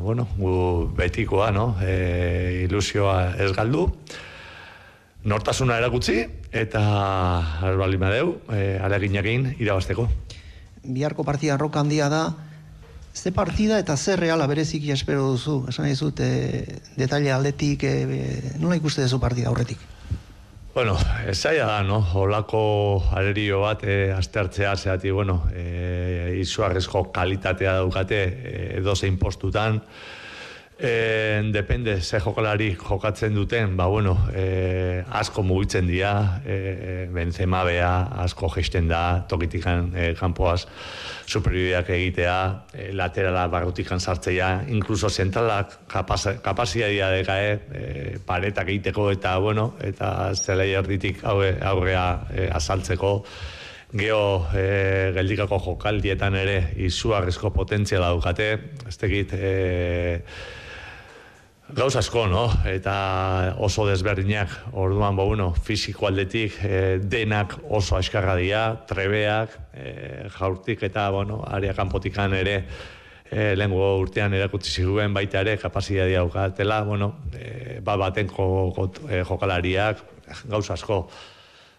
[0.02, 1.76] bueno, gu betikoa, no?
[1.86, 3.92] E, ilusioa ez galdu.
[5.24, 6.82] Nortasuna erakutsi eta
[7.68, 10.08] albali madeu, e, aleginakin irabasteko.
[10.84, 12.34] biharko partida roka handia da,
[13.14, 18.56] ze partida eta ze reala bereziki espero duzu, esan nahi zut, e, detaile aldetik, e,
[18.60, 19.78] nola ikuste duzu partida aurretik?
[20.74, 22.00] Bueno, esaia da, no?
[22.16, 29.82] Olako arerio bat e, aste hartzea, zehati, bueno, e, izuarrezko kalitatea daukate e, edozein postutan,
[30.84, 37.92] E, depende, ze jokalari jokatzen duten, ba, bueno, e, asko mugitzen dira, e, Benzema bea,
[38.24, 40.64] asko gesten da, tokitikan e, kanpoaz,
[41.30, 42.38] superioriak egitea,
[42.74, 47.84] e, laterala barrutikan sartzea, inkluso zentralak kapazitatea dekae, e,
[48.26, 53.20] paretak egiteko eta, bueno, eta zelai erditik aurre, aurrea e, azaltzeko,
[53.92, 58.48] Geo e, geldikako jokaldietan ere izugarrizko potentzia daukate,
[58.88, 59.52] ez tekit, e,
[61.72, 62.50] Gauz asko, no?
[62.68, 69.94] Eta oso desberdinak, orduan, bo, bueno, fisiko aldetik, e, denak oso askarra dira, trebeak, e,
[70.36, 72.58] jaurtik eta, bueno, area kanpotikan ere,
[73.24, 78.90] e, lehengo urtean erakutsi ziguen baita ere, kapazia daukatela, bueno, e, bat baten jo, jo,
[79.32, 80.04] jokalariak,
[80.52, 81.06] gauz asko.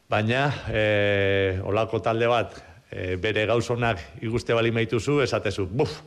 [0.08, 2.56] Baina, e, olako talde bat,
[2.88, 6.00] e, bere gauzonak iguste bali maituzu, esatezu, buf,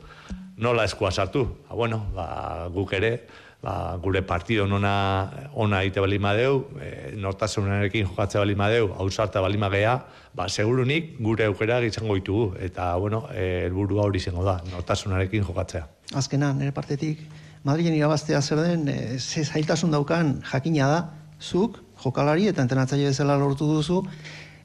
[0.58, 1.46] nola eskua sartu.
[1.68, 2.30] Ba, bueno, ba,
[2.74, 3.18] guk ere,
[3.62, 9.58] ba, gure partido nona ona ite bali madeu, e, nortasunarekin jokatze bali madeu, hausarta bali
[9.58, 9.96] magea,
[10.34, 12.54] ba, segurunik gure aukera izango ditugu.
[12.60, 15.86] Eta, bueno, e, helburua hori izango da, nortasunarekin jokatzea.
[16.14, 17.26] Azkena, nire partetik,
[17.66, 20.98] Madrilen irabaztea zer den, e, ze zailtasun daukan jakina da,
[21.42, 24.04] zuk, jokalari eta entrenatzaile bezala lortu duzu,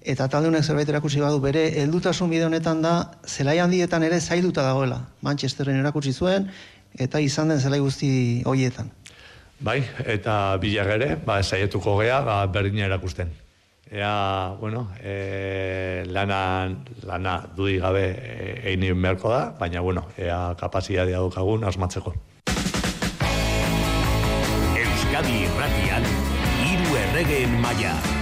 [0.02, 2.94] eta talde honek zerbait erakutsi badu bere heldutasun bide honetan da
[3.26, 5.00] zelai handietan ere zailduta dagoela.
[5.22, 6.50] Manchesterren erakutsi zuen
[7.00, 8.92] eta izan den zelai guzti hoietan.
[9.62, 13.30] Bai, eta bilar ere, ba, saietuko gea, ba, berdina erakusten.
[13.92, 16.72] Ea, bueno, e, lana,
[17.04, 22.16] lana dudi gabe e, egin beharko da, baina, bueno, ea kapazitatea daukagun asmatzeko.
[24.80, 26.10] Euskadi Irratian,
[26.64, 28.21] hiru erregeen maila.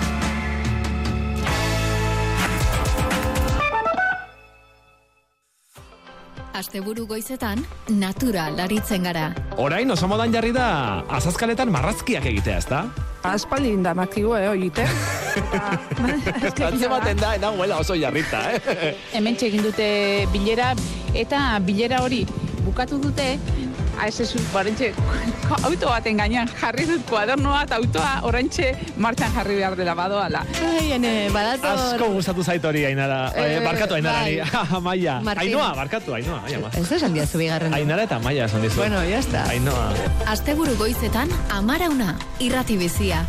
[6.54, 7.62] Asteburu goizetan,
[7.94, 9.30] natura laritzen gara.
[9.62, 12.80] Orain oso modan jarri da azazkaletan marrazkiak egitea, ezta?
[13.30, 14.86] Aspaldi indamakigu, eh, oite.
[16.66, 18.94] Antzematen da, enagoela oso jarrita, eh?
[19.14, 19.90] Hemen egin dute
[20.34, 20.74] bilera,
[21.14, 22.24] eta bilera hori
[22.66, 23.36] bukatu dute,
[24.08, 24.94] ez ez barentxe,
[25.64, 30.44] auto baten gainean jarri dut kuadernoa eta autoa orantxe martxan jarri behar dela badoala.
[30.66, 31.78] Ai, ene, badator...
[31.78, 33.32] Asko gustatu zait hori, Ainara.
[33.36, 34.40] Eh, Eh, barkatu, Ainara, bai.
[34.78, 35.20] Amaia.
[35.26, 35.48] Martin.
[35.48, 36.42] Ainhoa, barkatu, Ainhoa.
[36.46, 36.70] Ai, ama.
[36.78, 37.74] Ez da esan diazu bigarren.
[37.74, 38.78] Ainara eta Amaia esan dizu.
[38.84, 39.44] Bueno, ya está.
[39.50, 39.90] Ainhoa.
[40.28, 43.26] Asteburu goizetan, amarauna, irrati bizia.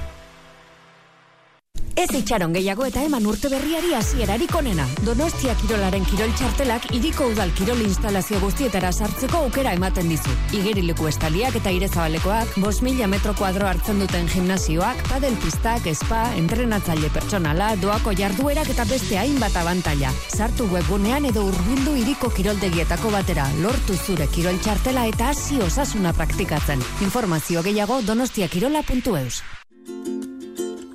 [2.00, 4.86] Ez itxaron gehiago eta eman urte berriari hasierarik onena.
[5.04, 10.32] Donostia Kirolaren kirol txartelak iriko udal kirol instalazio guztietara sartzeko aukera ematen dizu.
[10.56, 17.12] Igerileku estaliak eta irezabalekoak, bos mila metro kuadro hartzen duten gimnasioak, padel pistak, spa, entrenatzaile
[17.12, 20.16] pertsonala, doako jarduerak eta beste hainbat abantaila.
[20.32, 26.80] Sartu webgunean edo urbildu iriko kiroldegietako batera, lortu zure kirol txartela eta hasi osasuna praktikatzen.
[27.04, 29.59] Informazio gehiago donostiakirola.eus.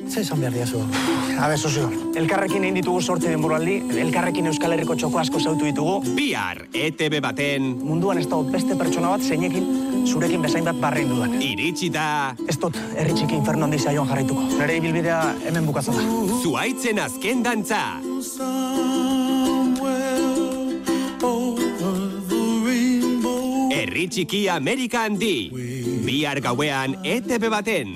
[0.10, 0.80] Ze esan behar diazu?
[1.40, 5.98] Habe, sozio, elkarrekin egin ditugu sortzi denboraldi, elkarrekin Euskal Herriko txoko asko zautu ditugu.
[6.16, 7.74] Bihar, ETB baten...
[7.84, 9.66] Munduan ez dago beste pertsona bat zeinekin
[10.06, 11.36] zurekin bezain bat barrein dudan.
[11.42, 12.36] Iritsita...
[12.48, 14.46] Ez dut, herri txiki inferno handi zaioan jarraituko.
[14.62, 16.06] Nere ibilbidea hemen bukatzen da.
[16.42, 17.82] Zuaitzen azken dantza.
[23.76, 25.38] Herri txiki Amerika handi.
[26.06, 27.96] Bihar gauean ETB baten.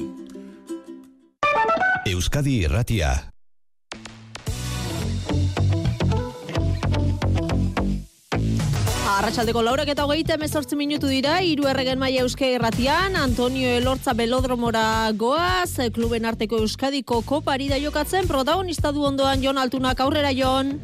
[2.20, 3.13] Euskadi Irratia.
[9.13, 14.84] Arratxaldeko laurak eta hogeita emezortzi minutu dira, hiru erregen maia euske irratian, Antonio Elortza Belodromora
[15.15, 20.76] goaz, kluben arteko euskadiko kopari da jokatzen, protagonista du ondoan Jon Altunak aurrera Jon.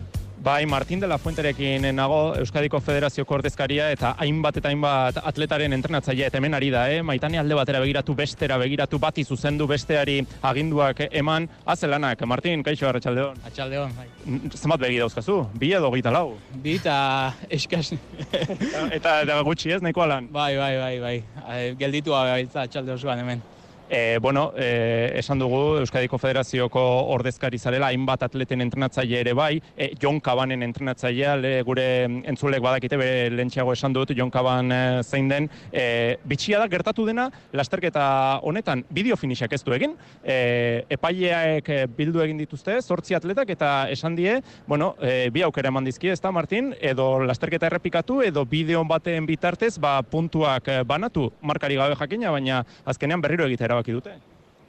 [0.46, 6.28] Bai, Martin de la Fuenterekin nago Euskadiko Federazioko ordezkaria eta hainbat eta hainbat atletaren entrenatzaile
[6.28, 7.00] eta hemen ari da, eh?
[7.02, 11.50] Maitane alde batera begiratu bestera, begiratu bati zuzendu besteari aginduak eman.
[11.66, 13.42] Azelanak, Martin, kaixo, arratsaldeon.
[13.50, 14.06] Atxaldeon, bai.
[14.54, 15.40] Zenbat begi dauzkazu?
[15.58, 16.38] Bi edo gita lau?
[16.62, 17.00] Bi eta
[17.58, 17.96] eskas.
[18.30, 20.30] eta, eta gutxi ez, nahikoa lan?
[20.30, 21.18] Bai, bai, bai, bai.
[21.58, 23.42] Eh, Gelditu gaitza atxalde osoan hemen.
[23.88, 26.82] E, bueno, e, esan dugu Euskadiko Federazioko
[27.14, 31.86] ordezkari zarela, hainbat atleten entrenatzaile ere bai, e, Jon Kabanen entrenatzailea, le, gure
[32.26, 37.06] entzulek badakite, bere lentxeago esan dut, Jon Kaban e, zein den, e, bitxia da gertatu
[37.06, 43.54] dena, lasterketa honetan, bideo finishak ez du egin, e, epaileak bildu egin dituzte, zortzi atletak,
[43.54, 48.24] eta esan die, bueno, e, bi aukera eman dizkie, ez da, Martin, edo lasterketa errepikatu,
[48.26, 53.92] edo bideo baten bitartez, ba, puntuak banatu, markari gabe jakina, baina azkenean berriro egitera erabaki
[53.96, 54.16] dute.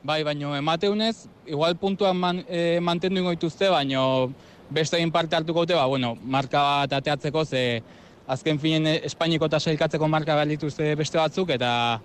[0.06, 4.32] Bai, baino emateunez, igual puntuan man, e, mantendu dituzte, baino
[4.70, 7.82] beste egin parte hartuko dute, ba, bueno, marka bat ateatzeko, ze
[8.26, 12.00] azken finen Espainiko eta sailkatzeko marka behar dituzte beste batzuk, eta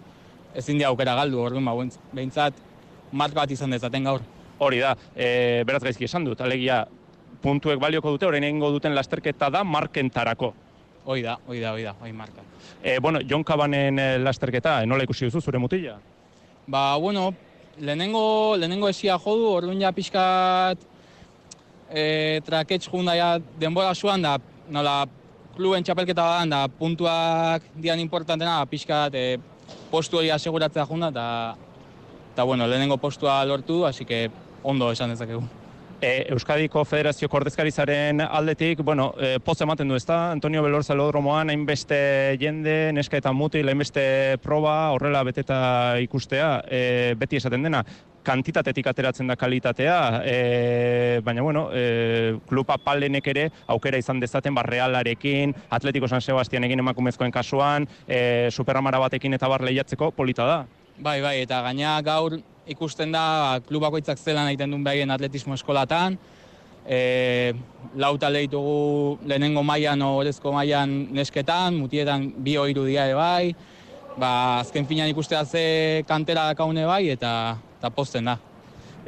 [0.55, 1.75] ezin di aukera galdu, orduan, ba,
[2.13, 2.53] behintzat
[3.11, 4.21] marka bat izan dezaten gaur.
[4.61, 6.85] Hori da, e, beraz gaizki esan dut, alegia
[7.41, 10.53] puntuek balioko dute, orain egingo duten lasterketa da markentarako.
[11.05, 12.45] Hoi da, hoi da, hoi da, hoi marka.
[12.83, 15.97] E, bueno, Jon Kabanen lasterketa, nola ikusi duzu zure mutila?
[16.67, 17.33] Ba, bueno,
[17.79, 20.77] lehenengo, lehenengo esia jodu, orduan ja pixkat
[21.89, 24.37] e, traketx junda ja denbora zuan da,
[24.69, 25.05] nola,
[25.55, 29.25] kluben txapelketa badan da, puntuak dian importantena, pixkat e,
[29.91, 31.25] postu hori aseguratzea junda, eta,
[32.33, 34.29] eta bueno, lehenengo postua lortu, así que
[34.63, 35.43] ondo esan dezakegu.
[36.01, 41.99] E, Euskadiko Federazioko ordezkarizaren aldetik, bueno, e, poz ematen du ezta, Antonio Belorza lodromoan hainbeste
[42.41, 45.59] jende, neska eta mutil, hainbeste proba, horrela beteta
[46.01, 46.81] ikustea, e,
[47.21, 47.83] beti esaten dena,
[48.25, 54.65] kantitatetik ateratzen da kalitatea, e, baina bueno, e, klupa palenek ere aukera izan dezaten ba,
[54.65, 60.61] Realarekin, Atletico San Sebastianekin emakumezkoen kasuan, e, Superamara batekin eta bar lehiatzeko polita da.
[60.97, 62.41] Bai, bai, eta gaina gaur
[62.71, 66.17] ikusten da klub bakoitzak zelan egiten duen behien atletismo eskolatan,
[66.85, 67.53] e,
[67.95, 73.55] lau talde ditugu lehenengo mailan orezko mailan nesketan, mutietan bi oiru dira ere bai,
[74.17, 78.37] ba, azken finan ikustea ze kantera dakaune bai, eta, eta posten da.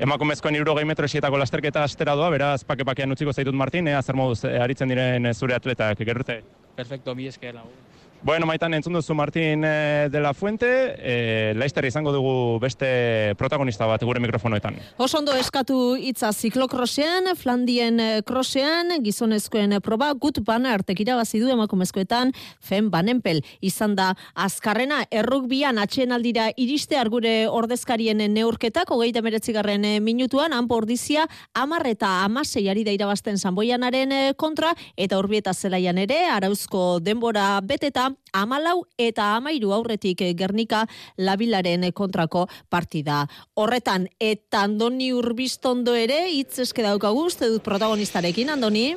[0.02, 4.18] Emakumezkoen iruro gehi metro esietako lasterketa astera doa, beraz, pake-pakean utziko zaitut Martin, ea zer
[4.18, 6.42] moduz e, aritzen diren e, zure atletak, gerrute?
[6.76, 7.93] Perfecto, mi esker lagu.
[8.24, 13.84] Bueno, maitan entzun duzu Martin eh, de la Fuente, e, laizter izango dugu beste protagonista
[13.84, 14.78] bat gure mikrofonoetan.
[15.04, 22.32] Osondo eskatu hitza ziklokrosean, Flandien krosean, gizonezkoen proba, gut bana artek irabazi du emakumezkoetan,
[22.64, 23.42] fen banenpel.
[23.60, 31.28] Izan da, azkarrena, errukbian atxen aldira iriste argure ordezkarien neurketak, hogeita meretzigarren minutuan, hanpo ordizia,
[31.52, 38.13] amar eta amasei ari da irabazten zanboianaren kontra, eta urbieta zelaian ere, arauzko denbora beteta,
[38.34, 40.86] amalau eta amairu aurretik Gernika
[41.18, 43.28] labilaren kontrako partida.
[43.56, 48.94] Horretan, eta Andoni Urbistondo ere, hitz eske daukagu, uste dut protagonistarekin, Andoni?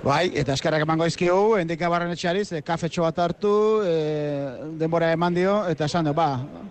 [0.00, 3.52] Bai, eta eskerrak emango izkigu, endika barren etxeariz, e, kafetxo bat hartu,
[3.84, 3.96] e,
[4.80, 6.30] denbora eman dio, eta esan du, ba,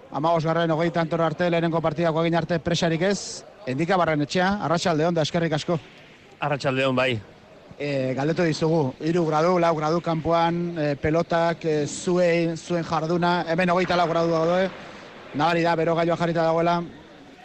[0.10, 5.12] amagos garren hogei tantoro arte, lehenengo partidako egin arte presarik ez, endika barren etxea, arratsalde
[5.14, 5.78] da, eskerrik asko.
[6.40, 7.12] Arratsalde hon, bai
[7.80, 13.72] e, galdetu dizugu, iru gradu, lau gradu kanpoan, e, pelotak, e, zuen, zuen jarduna, hemen
[13.72, 14.70] hogeita lau gradu daude,
[15.34, 16.82] nabari da, bero gaioa jarrita dagoela,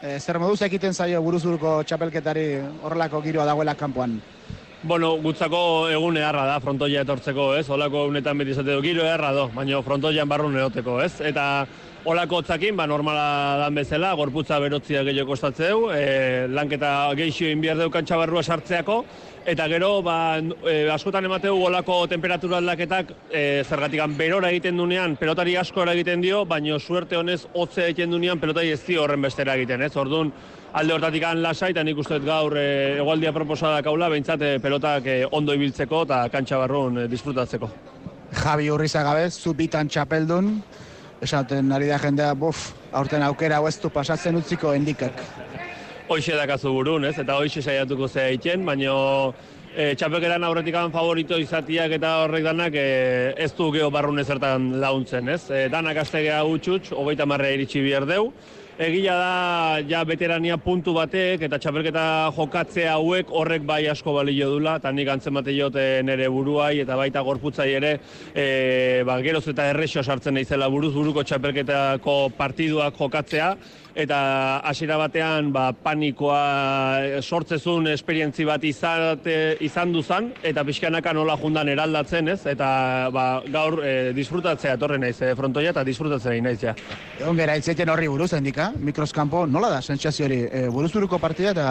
[0.05, 2.43] E, zer moduz egiten zaio buruzburuko txapelketari
[2.85, 4.19] horrelako giroa dagoela kanpoan?
[4.85, 7.65] Bueno, gutzako egun eharra da frontoia etortzeko, ez?
[7.73, 11.15] Olako unetan beti izate du, giro eharra do, baina frontoian barrun eroteko, ez?
[11.25, 11.65] Eta
[12.05, 17.89] olako hotzakin, ba, normala dan bezala, gorputza berotzia gehiago kostatzeu, e, lanketa geixio inbiar deu
[17.93, 18.99] kantxabarrua sartzeako,
[19.49, 20.17] eta gero, ba,
[20.69, 26.45] e, askotan emateu olako temperatura aldaketak e, zergatikan berora egiten dunean, pelotari asko egiten dio,
[26.45, 29.97] baina suerte honez hotze egiten dunean pelotari ez dio horren bestera egiten, ez?
[29.97, 30.33] Orduan,
[30.73, 35.25] alde hortatik lasai, eta nik uste gaur e, egualdia proposada kaula, behintzat e, pelotak e,
[35.31, 37.71] ondo ibiltzeko eta kantxa barrun e, disfrutatzeko.
[38.35, 40.59] Javi Urrizagabe, zu bitan txapeldun,
[41.25, 45.21] esaten ari da jendea, buf, aurten aukera hau ez du pasatzen utziko endikak.
[46.09, 47.17] Hoxe dakazu burun, ez?
[47.19, 48.97] Eta hoxe saiatuko zea egiten, baino
[49.75, 55.29] e, txapelketan aurretik favorito izatiak eta horrek danak e, ez du geho barrun ezertan launtzen,
[55.29, 55.43] ez?
[55.51, 58.33] E, danak astegea utxutx, hogeita marrea iritsi bihar deu,
[58.75, 64.81] Egia da, ja veterania puntu batek eta txapelketa jokatzea hauek horrek bai asko balio dula,
[64.81, 67.93] eta nik antzen bate jote nere buruai eta baita gorputzai ere,
[68.35, 73.53] e, ba, geroz eta errexo sartzen naizela buruz buruko txapelketako partiduak jokatzea,
[73.95, 81.71] eta hasiera batean ba, panikoa sortzezun esperientzi bat izate, izan duzan, eta pixkanaka nola jundan
[81.71, 82.41] eraldatzen, ez?
[82.51, 82.69] Eta
[83.15, 86.75] ba, gaur e, disfrutatzea torre naiz e, frontoia eta disfrutatzea naiz ja.
[87.21, 91.69] Egon gera, itzeten horri buruz, endika, mikroskampo, nola da, sentsazio hori, e, buruzburuko partida eta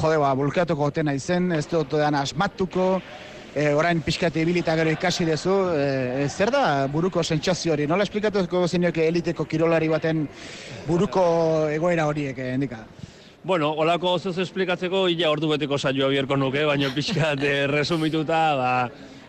[0.00, 2.94] jode, ba, bulkeatuko gotena izen, ez dut asmatuko,
[3.54, 7.86] e, orain pixkat ibilita gero ikasi dezu, e, zer da buruko sentsazio hori?
[7.90, 10.26] Nola esplikatuko zenioke eliteko kirolari baten
[10.86, 12.84] buruko egoera horiek, e, endika?
[13.42, 17.40] Bueno, olako oso esplikatzeko ia ordu beteko saioa bierko nuke, baina pixkat
[17.72, 18.72] resumituta, ba,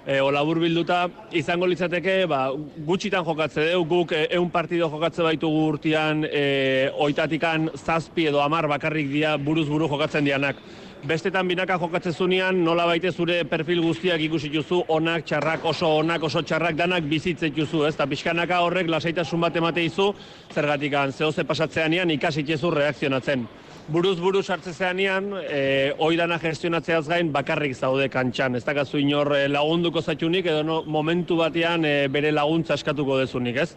[0.05, 2.49] e, ola bilduta, izango litzateke, ba,
[2.86, 9.09] gutxitan jokatze deu, guk eun partido jokatze baitugu urtean, e, oitatikan zazpi edo amar bakarrik
[9.11, 10.57] dia buruz buru jokatzen dianak.
[11.01, 16.21] Bestetan binaka jokatzen zunean, nola baite zure perfil guztiak ikusi duzu, onak, txarrak, oso onak,
[16.27, 17.95] oso txarrak, danak bizitzet duzu, ez?
[17.97, 20.11] Ta pixkanaka horrek lasaitasun bat emate izu,
[20.53, 23.49] zergatikan, zehoze pasatzeanean ikasitzezu reakzionatzen
[23.91, 28.55] buruz buruz hartze zeanean, e, oidana gestionatzeaz gain bakarrik zaude kantxan.
[28.55, 33.57] Ez dakazu inor e, lagunduko zatxunik edo no, momentu batean e, bere laguntza eskatuko dezunik,
[33.65, 33.73] ez?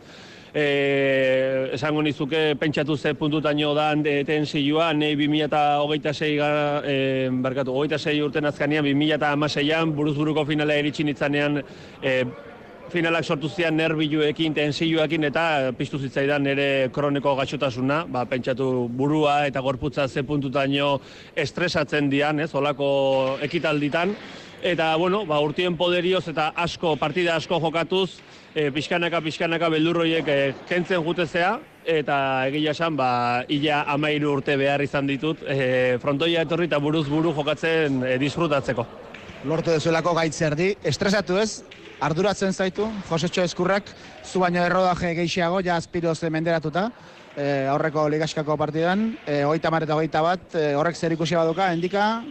[0.55, 6.38] E, esango nizuke pentsatu ze puntutaino da eten zilua, nahi 2006
[6.86, 11.59] e, barkatu, 26 urten azkanean, 2006an buruz buruko finala eritxin itzanean
[12.00, 12.22] e,
[12.94, 19.61] finalak sortu zian nerbiluekin, tensioekin eta piztu zitzaidan nire kroniko gaixotasuna, ba, pentsatu burua eta
[19.61, 21.00] gorputza ze puntutaino
[21.34, 24.14] estresatzen dian, ez, olako ekitalditan.
[24.64, 28.20] Eta, bueno, ba, urtien poderioz eta asko, partida asko jokatuz,
[28.55, 30.38] e, pixkanaka, pixkanaka beldurroiek e,
[30.68, 32.16] kentzen jutezea, eta
[32.48, 33.09] egia esan, ba,
[33.52, 38.86] ila amairu urte behar izan ditut, e, frontoia etorri eta buruz buru jokatzen e, disfrutatzeko.
[39.44, 41.64] Lortu dezuelako gaitzerdi, estresatu ez,
[42.05, 43.90] arduratzen zaitu, Josetxo Eskurrak,
[44.24, 46.88] zu baino errodaje gehiago, ja azpiroz menderatuta,
[47.36, 52.22] e, aurreko ligaskako partidan, e, oita eta oita bat, e, horrek zer ikusi baduka, endika,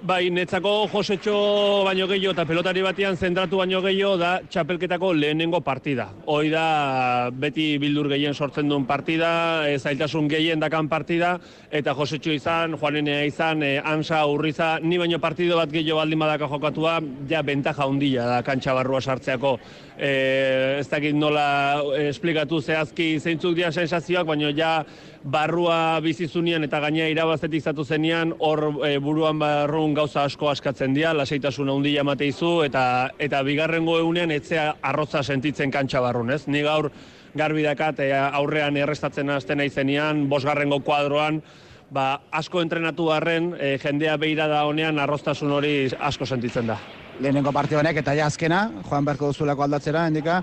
[0.00, 1.32] Bai, netzako Josetxo
[1.84, 6.06] baino gehiago eta pelotari batean zentratu baino gehiago da txapelketako lehenengo partida.
[6.24, 11.34] Hoi da beti bildur gehien sortzen duen partida, e, zailtasun gehien dakan partida,
[11.68, 16.48] eta Josetxo izan, Juanenea izan, e, Ansa, Urriza, ni baino partido bat gehiago baldin badaka
[16.48, 16.96] jokatua,
[17.28, 19.58] ja bentaja handia da kantxa barrua sartzeako.
[20.00, 20.14] E,
[20.80, 24.78] ez dakit nola esplikatu zehazki zeintzuk dira sensazioak, baino ja
[25.24, 31.12] barrua bizizunean eta gainea irabazetik zatu zenean, hor e, buruan barrun gauza asko askatzen dira,
[31.14, 36.46] lasaitasun handi jamate izu, eta, eta bigarrengo egunean etzea arroza sentitzen kantxa barrun, ez?
[36.48, 36.90] Ni gaur
[37.36, 41.42] garbi dakat e, aurrean errestatzen hasten naizenean, bosgarrengo kuadroan,
[41.90, 46.80] ba, asko entrenatu harren, e, jendea beira da honean arroztasun hori asko sentitzen da.
[47.20, 50.40] Lehenengo parte honek eta ja azkena, joan beharko duzulako aldatzera, indika,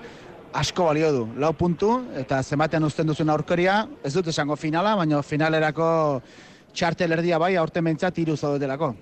[0.57, 1.25] asko balio du.
[1.37, 5.89] Lau puntu, eta zenbatean uzten duzun aurkeria, ez dut esango finala, baina finalerako
[6.73, 8.95] txartel erdia bai, aurten mentzat iru zaudetelako.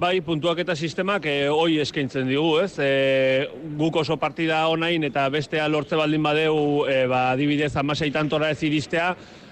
[0.00, 2.76] Bai, puntuak eta sistemak e, hoi eskaintzen digu, ez?
[2.78, 3.48] E,
[3.78, 8.60] guk oso partida onain eta bestea lortze baldin badeu, e, ba, adibidez, amasei tantora ez
[8.66, 9.08] iristea,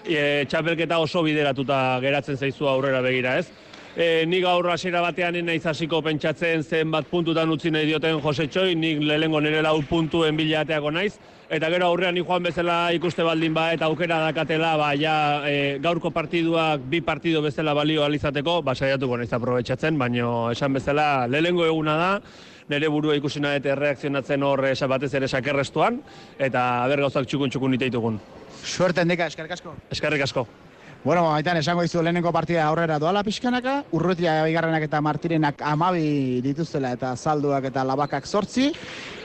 [0.07, 3.51] e, txapelketa oso bideratuta geratzen zaizu aurrera begira, ez?
[3.99, 8.77] E, nik gaur hasiera batean naiz hasiko pentsatzen zenbat puntutan utzi nahi dioten Jose Txoi,
[8.79, 11.17] nik lehengo nire lau puntuen bilateako naiz,
[11.49, 16.11] eta gero aurrean joan bezala ikuste baldin ba eta aukera dakatela ba ja e, gaurko
[16.11, 21.97] partiduak bi partido bezala balio alizateko ba saiatuko naiz aprobetxatzen baino esan bezala lehengo eguna
[21.97, 22.21] da
[22.69, 26.03] nire burua ikusi nahi eta reakzionatzen hor esa batez ere sakerrestuan
[26.39, 28.21] eta ber gauzak txukun txukun iteitugun
[28.65, 29.75] Suerte endika, eskerrik asko.
[29.95, 30.47] Eskerrik asko.
[31.05, 36.91] Bueno, aitan esango dizu lehenengo partida aurrera doala pixkanaka, urrutia bigarrenak eta martirenak amabi dituztela
[36.97, 38.73] eta salduak eta labakak sortzi,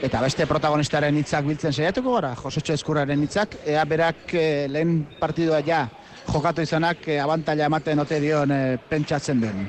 [0.06, 5.64] eta beste protagonistaren hitzak biltzen saiatuko gara, Josetxo Eskurraren hitzak, ea berak eh, lehen partidua
[5.66, 5.88] ja
[6.30, 9.66] jokatu izanak eh, abantaila ematen ote dion eh, pentsatzen den.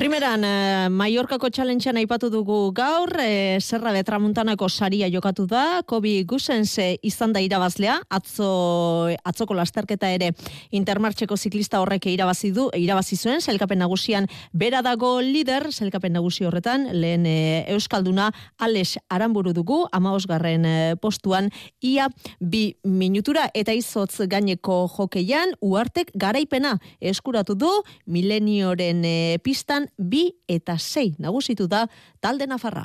[0.00, 6.24] Primeran, eh, Mallorcako challengean aipatu dugu gaur, eh, Serra de Tramuntanako saria jokatu da, Kobi
[6.24, 10.30] Gusens izan da irabazlea, atzo, atzoko lasterketa ere
[10.70, 16.88] intermartxeko ziklista horrek irabazi du, irabazi zuen, zelkapen nagusian bera dago lider, zelkapen nagusi horretan,
[16.94, 21.50] lehen eh, Euskalduna Alex Aramburu dugu, amaosgarren eh, postuan,
[21.82, 22.08] ia
[22.40, 27.70] bi minutura, eta izotz gaineko jokeian, uartek garaipena eskuratu du,
[28.06, 31.86] milenioren eh, pistan bi eta sei nagusitu da
[32.20, 32.84] talde Nafarra.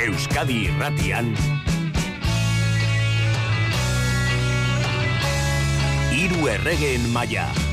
[0.00, 1.34] Euskadi irratian
[6.10, 7.69] Hiru erregeen maila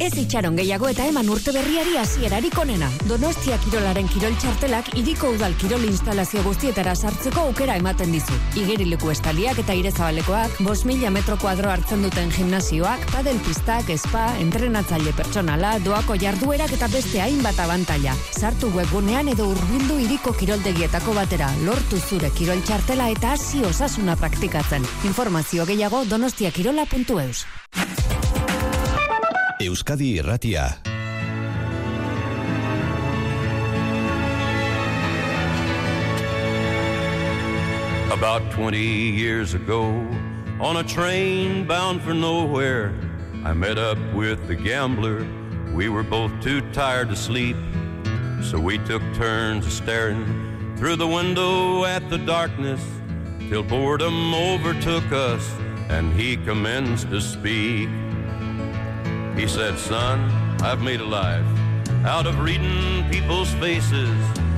[0.00, 2.86] Ez itxaron gehiago eta eman urte berriari hasierarik onena.
[3.04, 8.38] Donostia Kirolaren kirol txartelak iriko udal kirol instalazio guztietara sartzeko aukera ematen dizu.
[8.56, 15.12] Igerileku estaliak eta irezabalekoak, bos mila metro kuadro hartzen duten gimnazioak, padel pistak, spa, entrenatzaile
[15.20, 18.16] pertsonala, doako jarduerak eta beste hainbat abantaila.
[18.32, 24.88] Sartu webgunean edo urbildu iriko kiroldegietako batera, lortu zure kirol txartela eta hasi osasuna praktikatzen.
[25.12, 27.44] Informazio gehiago donostiakirola.eus.
[29.60, 30.74] Euskadi irratia
[38.10, 39.90] About 20 years ago,
[40.60, 42.94] on a train bound for nowhere,
[43.44, 45.26] I met up with the gambler.
[45.74, 47.56] We were both too tired to sleep,
[48.42, 50.24] so we took turns staring
[50.78, 52.82] through the window at the darkness
[53.50, 55.46] till boredom overtook us
[55.90, 57.90] and he commenced to speak.
[59.36, 60.30] He said, Son,
[60.62, 61.46] I've made a life
[62.04, 64.16] out of reading people's faces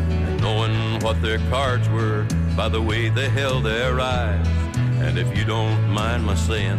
[0.09, 4.47] and knowing what their cards were by the way they held their eyes.
[4.77, 6.79] And if you don't mind my saying,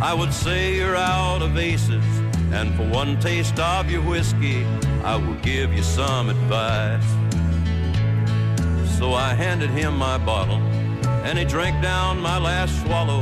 [0.00, 2.04] I would say you're out of aces.
[2.52, 4.64] And for one taste of your whiskey,
[5.02, 7.04] I will give you some advice.
[8.98, 10.60] So I handed him my bottle,
[11.24, 13.20] and he drank down my last swallow.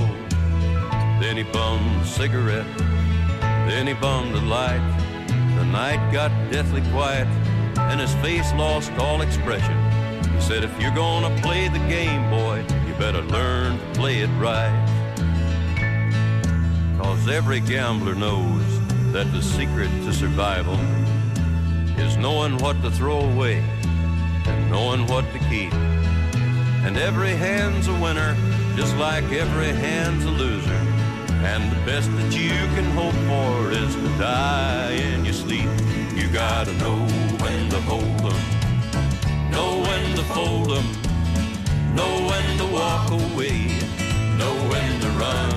[1.21, 2.67] Then he bummed a cigarette,
[3.69, 4.83] then he bummed a light.
[5.57, 7.27] The night got deathly quiet,
[7.79, 9.77] and his face lost all expression.
[10.35, 14.31] He said, If you're gonna play the game, boy, you better learn to play it
[14.39, 14.75] right.
[17.01, 18.65] Cause every gambler knows
[19.13, 20.79] that the secret to survival
[21.99, 23.59] is knowing what to throw away
[24.47, 25.73] and knowing what to keep.
[26.85, 28.37] And every hand's a winner,
[28.77, 30.84] just like every hand's a loser.
[31.45, 35.69] And the best that you can hope for is to die in your sleep.
[36.17, 36.99] You gotta know
[37.43, 38.41] when to hold 'em,
[39.51, 40.87] know when to fold 'em,
[41.95, 43.59] know when to walk away,
[44.41, 45.53] know when to run.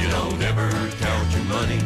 [0.00, 0.68] You don't ever
[1.00, 1.80] count your money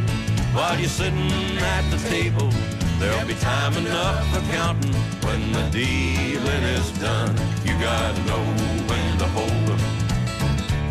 [0.52, 2.50] while you're sitting at the table.
[2.98, 4.94] There'll be time enough for counting
[5.26, 7.34] when the dealing is done.
[7.64, 8.44] You gotta know
[8.90, 9.82] when to hold 'em,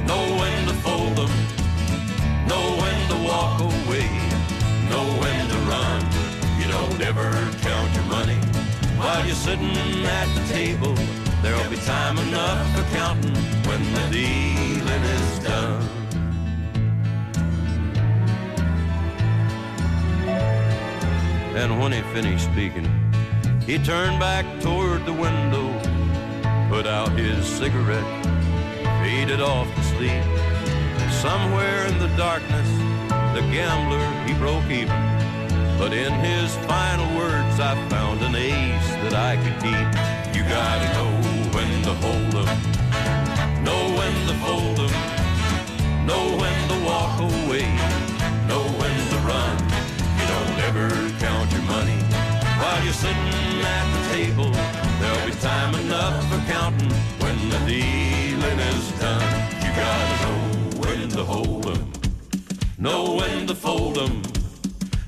[0.08, 1.34] know when to fold 'em,
[2.48, 4.08] know when to walk away,
[4.89, 6.02] know when to run.
[6.60, 7.30] You don't ever
[7.62, 8.39] count your money
[8.98, 9.76] while you're sitting
[10.06, 10.96] at the table.
[11.41, 13.36] There'll be time enough for counting
[13.68, 15.96] when the dealing is done.
[21.56, 22.89] And when he finished speaking,
[23.66, 25.68] he turned back toward the window,
[26.70, 28.26] put out his cigarette,
[29.02, 30.35] faded off to sleep.
[31.26, 32.69] Somewhere in the darkness,
[33.34, 35.01] the gambler, he broke even.
[35.80, 39.89] But in his final words, I found an ace that I could keep.
[40.38, 41.09] You gotta know
[41.55, 44.93] when to hold 'em, know when to fold 'em,
[46.05, 47.65] know when to walk away,
[48.47, 49.55] know when to run.
[50.19, 50.88] You don't ever
[51.26, 51.99] count your money
[52.61, 54.51] while you're sitting at the table.
[54.99, 59.26] There'll be time enough for counting when the dealing is done.
[59.63, 60.55] You gotta know
[61.16, 61.91] to hold 'em,
[62.78, 64.22] know when to fold 'em,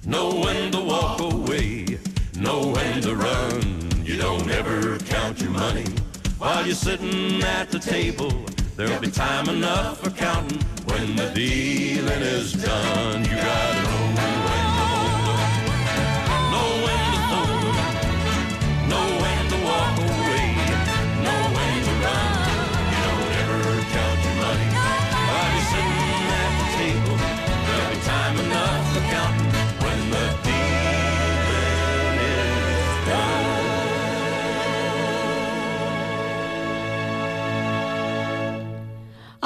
[0.05, 1.99] know when to walk away,
[2.39, 3.61] know when to run.
[4.05, 5.89] You don't ever count your money
[6.37, 8.31] while you're sitting at the table.
[8.77, 13.25] There'll be time enough for counting when the dealing is done.
[13.25, 14.06] You gotta know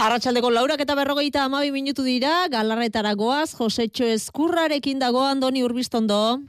[0.02, 6.40] Arratxaldeko laurak eta berrogeita amabi minutu dira, galarretara goaz, Josetxo Eskurrarekin dago Andoni Urbistondo.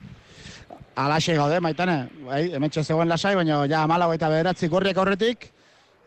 [0.96, 1.96] Alaxe gaude, maitane.
[2.24, 5.44] Bai, hementxe zegoen lasai, baina ja amalago eta bederatzi gorriak aurretik.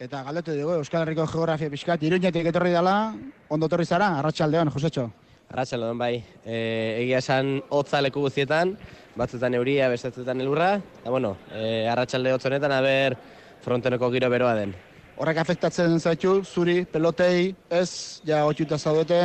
[0.02, 3.14] Eta galdetu dugu, Euskal Herriko geografia pixkat, iruñetik etorri dela,
[3.48, 5.06] ondo etorri zara, arratsaldeon, Josetxo.
[5.54, 6.58] Arratxaldeon bai, e,
[7.04, 8.74] egia esan hotza leku guztietan,
[9.22, 10.74] batzutan euria, bestetutan elurra,
[11.04, 13.20] eta bueno, e, arratsalde hotz honetan, aber
[13.62, 14.74] fronteneko giro beroa den.
[15.16, 19.20] Horrek afektatzen zaitu, zuri, pelotei, ez, ja otxuta zaudete,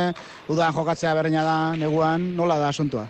[0.51, 3.03] udan jokatzea berdina da, neguan, nola da asuntua?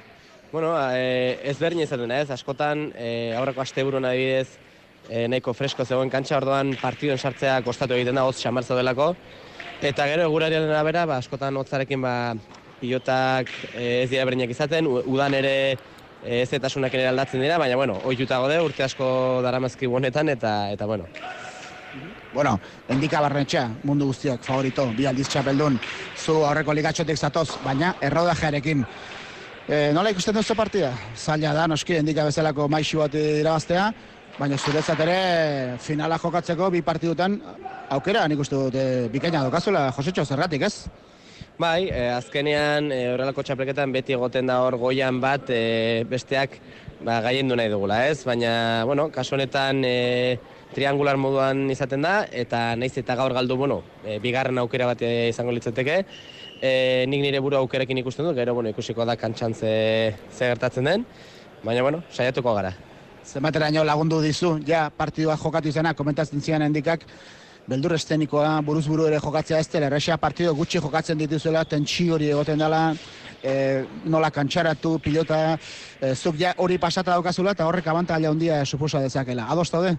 [0.51, 4.57] Bueno, e, ez berdin izaten da, ez, askotan, e, aurreko aste burun adibidez,
[5.05, 9.11] e, nahiko fresko zegoen kantxa, orduan partiduen sartzea kostatu egiten da, hotz xamar zaudelako,
[9.86, 12.15] eta gero egurariaren arabera, ba, askotan hotzarekin ba,
[12.82, 15.55] pilotak e, ez dira berdinak izaten, udan ere
[16.21, 19.05] ez etasunak ere aldatzen dira, baina, bueno, oituta gode, urte asko
[19.45, 21.05] daramazki honetan, eta, eta bueno,
[22.32, 25.75] Bueno, endika barnetxea, mundu guztiak favorito, bi aldiz txapeldun,
[26.15, 28.86] zu aurreko ligatxotik zatoz, baina errodajearekin.
[29.67, 30.93] E, nola ikusten duzu partida?
[31.15, 33.89] Zaila da, noski, endika bezalako maixu bat irabaztea,
[34.39, 35.17] baina zuretzat ere
[35.84, 37.36] finala jokatzeko bi partidutan
[37.91, 40.75] aukera nik uste dut e, bikaina dokazula, Josetxo, zerratik ez?
[41.59, 46.55] Bai, e, azkenean e, horrelako txapelketan beti egoten da hor goian bat e, besteak
[47.03, 48.23] ba, gaien du nahi dugula, ez?
[48.23, 50.39] Baina, bueno, kasu honetan e,
[50.76, 55.30] triangular moduan izaten da, eta naiz eta gaur galdu, bueno, e, bigarren aukera bat e,
[55.30, 55.97] izango litzateke,
[56.61, 56.72] e,
[57.11, 61.05] nik nire buru aukerekin ikusten dut, gero, bueno, ikusiko da kantxan ze, ze gertatzen den,
[61.63, 62.74] baina, bueno, saiatuko gara.
[63.26, 67.05] Zenbateraino lagundu dizu, ja partidua jokatu izana, komentatzen zian endikak,
[67.69, 72.32] beldur estenikoa, buruz buru ere jokatzea ez dela, erresa partido gutxi jokatzen dituzuela, tentsi hori
[72.32, 72.88] egoten dela,
[73.43, 75.41] e, nola kantxaratu, pilota,
[75.99, 79.47] e, zuk ja hori pasata daukazula eta horrek abantaila handia suposa dezakela.
[79.49, 79.97] Ados daude?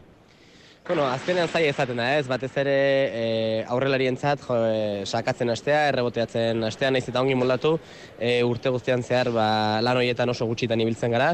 [0.83, 2.25] Bueno, azkenean zaila izaten da, ez?
[2.27, 2.73] Batez ere
[3.15, 3.27] e,
[3.71, 7.77] aurrelarientzat jo, e, sakatzen astea, erreboteatzen astea, naiz eta ongi moldatu,
[8.19, 9.47] e, urte guztian zehar ba,
[9.79, 11.31] lan horietan oso gutxitan ibiltzen gara,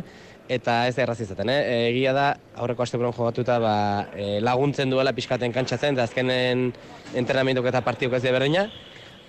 [0.53, 1.89] eta ez da erraz izaten, eh?
[1.89, 2.27] Egia da,
[2.61, 3.75] aurreko asteburuan jogatuta ba,
[4.13, 6.69] e, laguntzen duela pixkaten kantxatzen, eta azkenen
[7.17, 8.69] entrenamenduk eta partiduk ez berdina.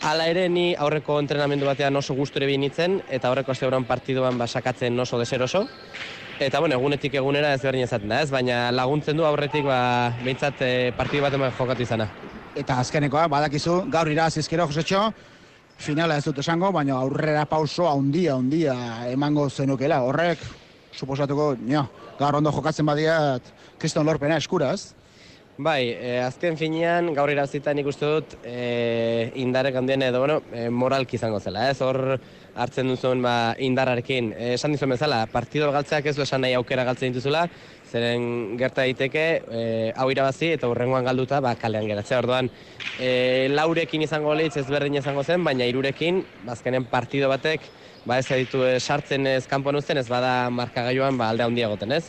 [0.03, 4.51] Hala ere ni aurreko entrenamendu batean oso gusture bi nintzen, eta aurreko asteburuan partiduan ba,
[4.51, 5.63] sakatzen oso deseroso.
[6.40, 8.30] Eta bueno, egunetik egunera ez berdin izaten da, ez?
[8.32, 9.80] Baina laguntzen du aurretik ba,
[10.22, 12.06] behintzat e, partidu bat eman jokatu izana.
[12.56, 15.02] Eta azkenekoa, badakizu, gaur irazizkero, Josetxo,
[15.84, 18.78] finala ez dut esango, baina aurrera pauso handia, handia
[19.12, 20.00] emango zenukela.
[20.08, 20.46] Horrek,
[20.96, 21.84] suposatuko, nio,
[22.22, 24.94] gaur ondo jokatzen badiat, kriston lorpena eskuraz.
[25.60, 30.70] Bai, e, azken finean, gaur irazita nik uste dut e, indarek handien edo, bueno, e,
[30.72, 31.82] moralki izango zela, ez?
[31.84, 31.99] Hor
[32.64, 33.34] hartzen duzun ba,
[33.68, 34.30] indarrarekin.
[34.38, 37.43] E, esan dizuen bezala, partido galtzeak ez du esan nahi aukera galtzen dituzula,
[37.84, 39.62] zeren gerta daiteke e,
[39.99, 42.22] hau irabazi eta hurrengoan galduta ba, kalean geratzea.
[42.24, 42.47] Orduan,
[42.95, 47.68] e, laurekin izango litz ezberdin izango zen, baina hirurekin ba, azkenen partido batek
[48.07, 51.99] ba, ez ditu e, sartzen ez kanpoan uzten, ez bada markagailuan ba, alde handia egoten,
[51.99, 52.05] ez?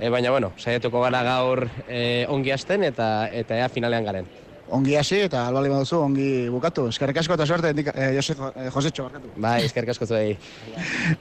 [0.00, 4.30] E, baina, bueno, saiatuko gara gaur e, ongi hasten eta eta ea finalean garen.
[4.72, 6.86] Ongi hasi eta albali baduzu, ongi bukatu.
[6.88, 8.36] Eskerrik asko eta suerte, indika, eh, Jose,
[8.72, 9.32] Josetxo, barkatu.
[9.36, 10.38] Bai, eskerrik asko zuei.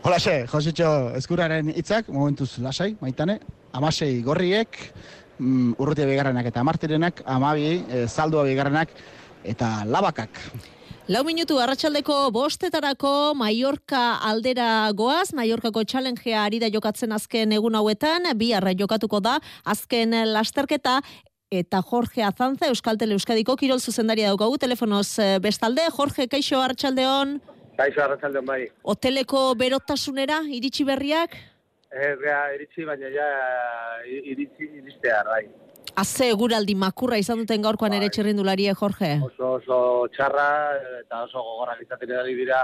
[0.05, 3.39] Holaxe, Josetxo Eskuraren hitzak, momentuz lasai, maitane,
[3.75, 4.80] amasei gorriek,
[5.39, 8.95] mm, urrutia bigarrenak eta amartirenak, amabi, e, zaldua bigarrenak,
[9.43, 10.39] eta labakak.
[11.10, 18.28] Lau minutu arratsaldeko bostetarako Mallorca aldera goaz, Mallorcako challengea ari da jokatzen azken egun hauetan,
[18.38, 20.99] bi arra jokatuko da azken lasterketa,
[21.49, 27.39] eta Jorge Azanza, Euskaltel Euskadiko kirol zuzendaria daukagu, telefonoz eh, bestalde, Jorge, kaixo arratsaldeon,
[27.80, 28.60] Kaixo arratsaldeon bai.
[28.86, 31.34] hoteleko berotasunera, iritsi berriak,
[31.89, 33.26] Ez iritsi, baina ja
[34.05, 35.47] iritsi iristear bai.
[36.00, 39.10] Aze eguraldi makurra izan duten gaurkoan ere txirrindularie, Jorge.
[39.26, 39.80] Oso oso
[40.16, 40.47] txarra
[41.02, 42.62] eta oso gogorrak izaten ari dira.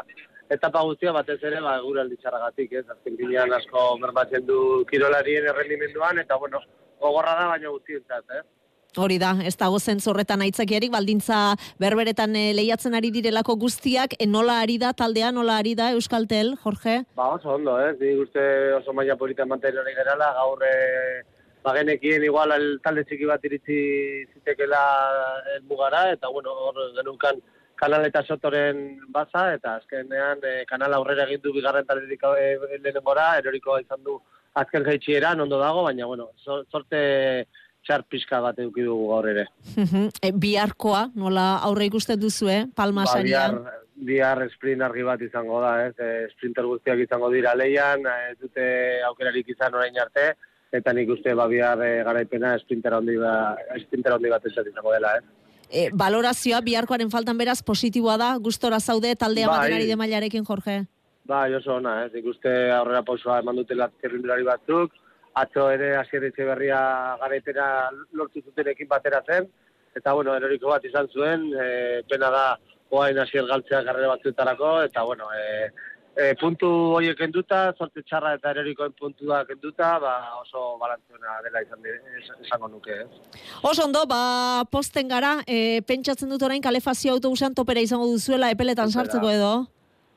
[0.55, 2.85] Etapa guztia batez ere ba eguraldi txarragatik, ez?
[2.93, 4.59] Azken finean asko bermatzen du
[4.91, 6.63] kirolarien errendimenduan eta bueno,
[7.01, 8.43] gogorra da baina guztientzat, eh?
[9.03, 11.39] Hori da, ez dago zentzorretan aitzakiarik, baldintza
[11.83, 16.55] berberetan eh, lehiatzen ari direlako guztiak, eh, nola ari da taldea, nola ari da Euskaltel,
[16.63, 17.01] Jorge?
[17.19, 17.97] Ba oso ondo, ez?
[17.99, 18.45] Ni uste
[18.77, 21.25] oso maila polita mantendu hori gerala, gaur eh,
[21.65, 23.77] bagenekien igual el talde txiki bat iritsi
[24.33, 24.81] zitekela
[25.55, 27.41] helmugara eta bueno, hor genukan
[27.75, 33.33] kanal eta sotoren baza eta azkenean eh, kanal aurrera egin du bigarren talderik eh, lehenengora,
[33.41, 34.19] erorikoa izan du
[34.55, 37.01] azken jaitsieran ondo dago, baina bueno, so- sorte
[37.85, 39.47] txar pixka bat eduki dugu gaur ere.
[40.21, 43.59] e, biharkoa, nola aurre ikusten duzue, palma Ba, bihar,
[44.07, 45.93] bihar sprint argi bat izango da, ez?
[45.99, 48.65] E, sprinter guztiak izango dira leian, ez dute
[49.11, 50.31] aukerarik izan orain arte,
[50.71, 53.55] eta nik uste ba bihar e, garaipena sprinter handi ba,
[53.85, 55.23] sprinter handi bat izango dela, ez?
[55.69, 59.57] e, balorazioa biharkoaren faltan beraz positiboa da, gustora zaude taldea Bai.
[59.57, 60.83] baten ari de mailarekin, Jorge.
[61.25, 62.13] Bai, oso ona, ez.
[62.13, 64.93] Nik uste aurrera pausua eman dutela txerrindulari batzuk,
[65.41, 66.79] atzo ere asierretxe berria
[67.21, 69.49] garaitera lortu zutenekin batera zen,
[69.95, 72.45] eta bueno, eroriko bat izan zuen, e, pena da
[72.95, 75.71] oain asier galtzea karrera batzuetarako, eta bueno, e,
[76.15, 81.79] e, puntu horiek kenduta, zorte txarra eta erorikoen puntua kenduta, ba, oso balantzuena dela izan
[81.91, 83.41] es- esango nuke, ez.
[83.61, 88.87] Oso ondo, ba, posten gara, e, pentsatzen dut orain kalefazio autobusan topera izango duzuela epeletan
[88.91, 89.05] Topera.
[89.05, 89.67] sartzeko edo.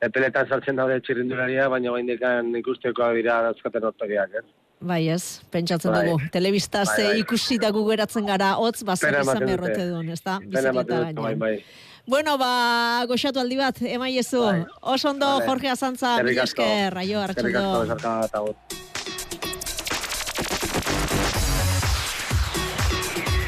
[0.01, 4.45] Epeletan sartzen daude txirrindularia, baina bain dekan ikustekoa dira dauzkaten ortoriak, ez.
[4.79, 6.05] Bai ez, pentsatzen Bai.
[6.07, 6.29] dugu.
[6.31, 7.15] Telebistaz Bai, bai.
[7.17, 10.37] e, ikusita gu geratzen gara, hotz, bazen izan berrote duen, ez da?
[10.39, 11.39] Ematen dut, bai, gainean.
[11.39, 11.63] bai.
[12.09, 14.41] Bueno, ba, goxatu aldi bat, emaiezu.
[14.81, 15.29] Oso ondo.
[15.45, 16.63] Jorge Azantza, Eskerrik mila asko.
[16.63, 16.97] esker,
[17.37, 18.88] Eskerrik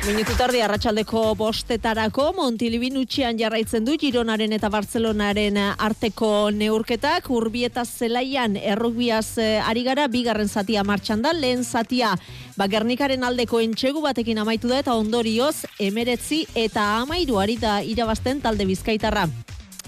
[0.02, 7.28] Minutu tardi arratsaldeko bostetarako Montilibin utxian jarraitzen du Gironaren eta Bartzelonaren arteko neurketak.
[7.30, 11.36] Urbi eta Zelaian errugbiaz eh, ari gara bigarren zatia martxan da.
[11.38, 12.16] Lehen zatia
[12.58, 18.42] ba, Gernikaren aldeko entxegu batekin amaitu da eta ondorioz emeretzi eta amairu ari da irabazten
[18.42, 19.28] talde bizkaitarra.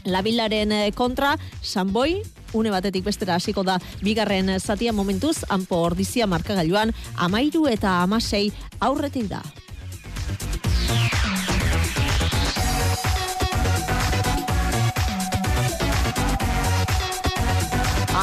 [0.06, 1.34] Labilaren eh, kontra,
[1.64, 2.22] Sanboi,
[2.54, 9.32] une batetik bestera hasiko da bigarren zatia momentuz, hanpo ordizia markagailuan, amairu eta amasei aurretik
[9.34, 9.42] da.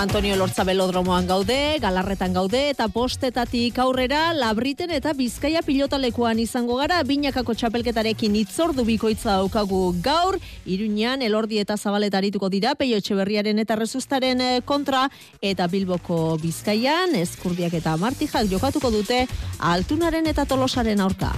[0.01, 7.03] Antonio Lortza Belodromoan gaude, galarretan gaude eta postetatik aurrera Labriten eta Bizkaia pilotalekuan izango gara.
[7.05, 14.41] Binakako txapelketarekin itzordu bikoitza daukagu gaur, Iruñan elordi eta zabaletarituko dira Peio Etxeberriaren eta Rezustaren
[14.41, 15.11] eh, kontra.
[15.43, 19.27] Eta Bilboko Bizkaian Eskurdiak eta Martijak jokatuko dute
[19.59, 21.35] Altunaren eta Tolosaren aurka.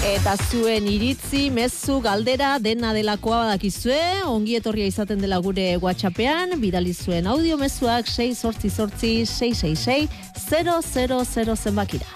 [0.00, 6.94] Eta zuen iritzi, mezu, galdera, dena delakoa badakizue, ongi etorria izaten dela gure WhatsAppean, bidali
[6.96, 10.08] zuen audio mezuak 6 sortzi sortzi 666
[10.48, 12.08] 000 zenbakira.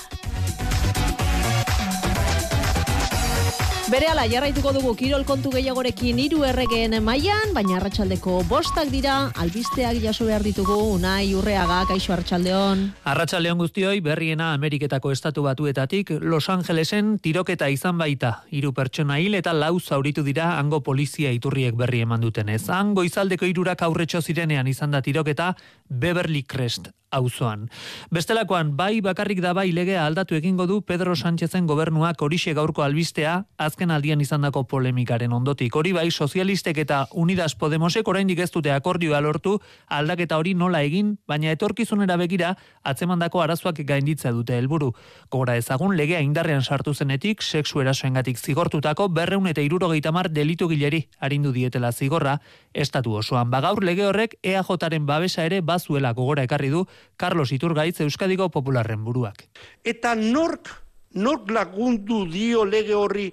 [3.85, 9.99] Bere ala, jarraituko dugu kirol kontu gehiagorekin hiru erregeen mailan, baina arratsaldeko bostak dira, albisteak
[10.01, 12.87] jaso behar ditugu, unai urreaga, kaixo arratsaldeon.
[13.13, 18.33] Arratsaldeon guztioi berriena Ameriketako estatu batuetatik Los Angelesen tiroketa izan baita.
[18.49, 22.63] Hiru pertsona hil eta lau zauritu dira hango polizia iturriek berri eman dutenez.
[22.73, 25.53] Hango izaldeko hirurak aurretxo zirenean izan da tiroketa
[25.91, 27.69] Beverly Crest auzoan.
[28.11, 33.45] Bestelakoan bai bakarrik da bai legea aldatu egingo du Pedro Sánchezen gobernuak horixe gaurko albistea
[33.59, 35.75] azken aldian izandako polemikaren ondotik.
[35.77, 39.59] Hori bai sozialistek eta Unidas Podemosek oraindik ez dute akordioa lortu
[39.89, 44.93] aldaketa hori nola egin, baina etorkizunera begira atzemandako arazoak gainditza dute helburu.
[45.31, 51.05] Gora ezagun legea indarrean sartu zenetik sexu erasoengatik zigortutako berreun eta irurogeita mar delitu gileri
[51.21, 52.39] arindu dietela zigorra
[52.73, 53.51] estatu osoan.
[53.51, 56.85] Bagaur lege horrek EAJaren babesa ere bazuela gogora ekarri du
[57.17, 59.45] Carlos Iturgaitz Euskadiko Popularren buruak.
[59.85, 60.71] Eta nork,
[61.15, 63.29] nork lagundu dio lege horri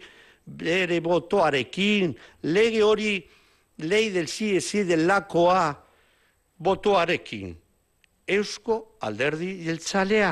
[0.45, 3.15] bere botoarekin, lege hori
[3.77, 5.73] lei del sí del lakoa
[6.57, 7.57] botoarekin.
[8.27, 10.31] Eusko alderdi jeltzalea,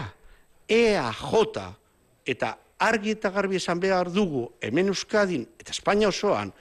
[0.70, 1.64] EAJ,
[2.26, 6.54] eta argi eta garbi esan behar dugu, hemen Euskadin eta Espainia osoan,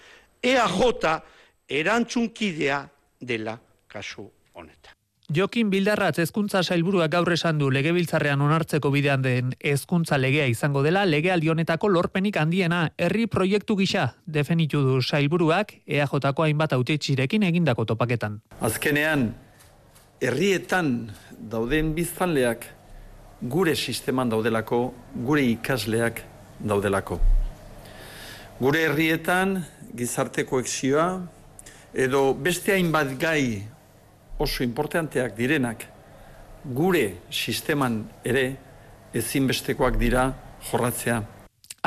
[0.43, 1.21] EAJ
[1.69, 2.83] erantzunkidea
[3.21, 3.59] dela
[3.89, 4.98] kasu honetan.
[5.37, 11.03] Jokin Bildarratz hezkuntza sailburuak gaur esan du legebiltzarrean onartzeko bidean den hezkuntza legea izango dela
[11.05, 18.41] legealdi honetako lorpenik handiena herri proiektu gisa definitu du sailburuak EAJko hainbat hautetxirekin egindako topaketan.
[18.65, 19.35] Azkenean,
[20.25, 22.65] herrietan dauden biztanleak
[23.43, 24.83] gure sisteman daudelako,
[25.15, 26.25] gure ikasleak
[26.59, 27.21] daudelako.
[28.65, 29.59] Gure herrietan
[29.93, 31.11] gizarte koekzioa
[31.93, 33.67] edo beste hainbat gai
[34.39, 35.85] oso importanteak direnak
[36.65, 38.47] gure sisteman ere
[39.15, 40.31] ezinbestekoak dira
[40.71, 41.23] jorratzea.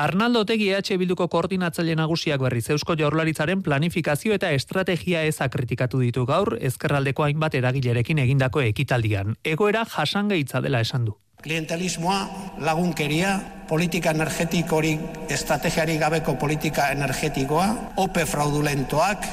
[0.01, 6.23] Arnaldo Otegi EH Bilduko koordinatzaile nagusiak berriz Eusko Jaurlaritzaren planifikazio eta estrategia eza kritikatu ditu
[6.25, 9.35] gaur ezkerraldeko hainbat eragilerekin egindako ekitaldian.
[9.43, 11.17] Egoera jasangaitza dela esan du.
[11.41, 12.17] Klientelismoa,
[12.61, 13.35] lagunkeria,
[13.67, 19.25] politika energetikorik, estrategiarik gabeko politika energetikoa, ope fraudulentoak,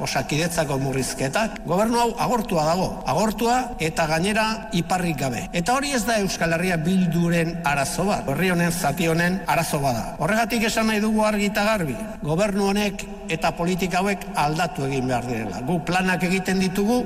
[0.00, 1.60] osakidetzako murrizketak.
[1.66, 5.48] Gobernu hau agortua dago, agortua eta gainera iparrik gabe.
[5.52, 10.14] Eta hori ez da Euskal Herria bilduren arazo bat, herri honen zati honen arazo bada.
[10.18, 15.28] Horregatik esan nahi dugu argi eta garbi, gobernu honek eta politika hauek aldatu egin behar
[15.28, 15.62] direla.
[15.66, 17.04] Gu planak egiten ditugu,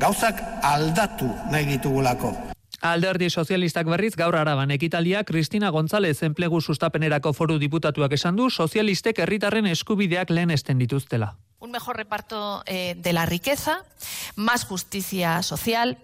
[0.00, 2.32] gauzak aldatu nahi ditugulako.
[2.80, 9.20] Alderdi sozialistak berriz gaur araban ekitaldia Kristina González enplegu sustapenerako foru diputatuak esan du sozialistek
[9.20, 11.34] herritarren eskubideak lehen esten dituztela.
[11.60, 13.84] Un mejor reparto eh, de la riqueza,
[14.34, 15.98] más justicia social,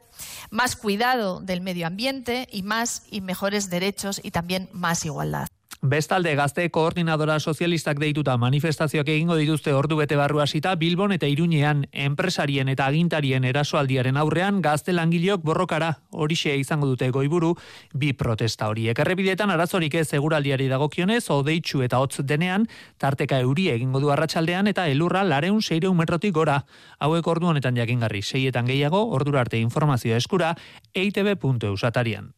[0.51, 5.49] más cuidado del medio ambiente y más y mejores derechos y también más igualdad.
[5.87, 11.85] Bestalde gazte koordinadora sozialistak deituta manifestazioak egingo dituzte ordu bete barru hasita Bilbon eta Iruñean
[11.93, 17.53] enpresarien eta agintarien erasoaldiaren aurrean gazte langileok borrokara horixe izango dute goiburu
[17.95, 18.99] bi protesta horiek.
[18.99, 22.67] Errepidetan arazorik ez seguraldiari dagokionez odeitsu eta hotz denean
[22.99, 26.65] tarteka euri egingo du arratsaldean eta elurra lareun seireun metrotik gora.
[26.99, 30.57] Hauek ordu honetan jakingarri seietan gehiago ordura arte informazioa eskura
[30.95, 32.33] eitb.eus atarian.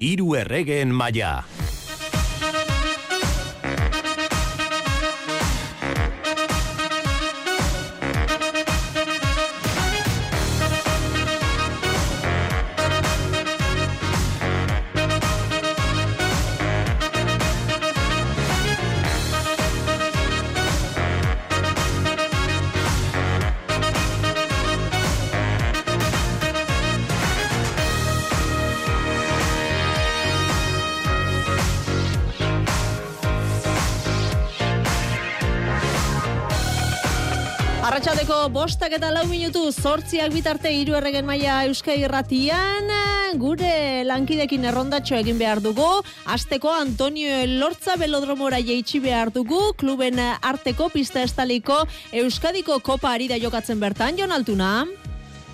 [0.00, 1.42] Hiru erregeen maila.
[38.28, 42.92] Arratxaldeko bostak eta lau minutu zortziak bitarte hiru erregen maila Euskal Irratian
[43.40, 46.04] gure lankidekin errondatxo egin behar dugu.
[46.28, 49.72] Azteko Antonio Lortza belodromora jeitsi behar dugu.
[49.80, 54.84] Kluben arteko pista estaliko Euskadiko kopa ari da jokatzen bertan, Jon Altuna.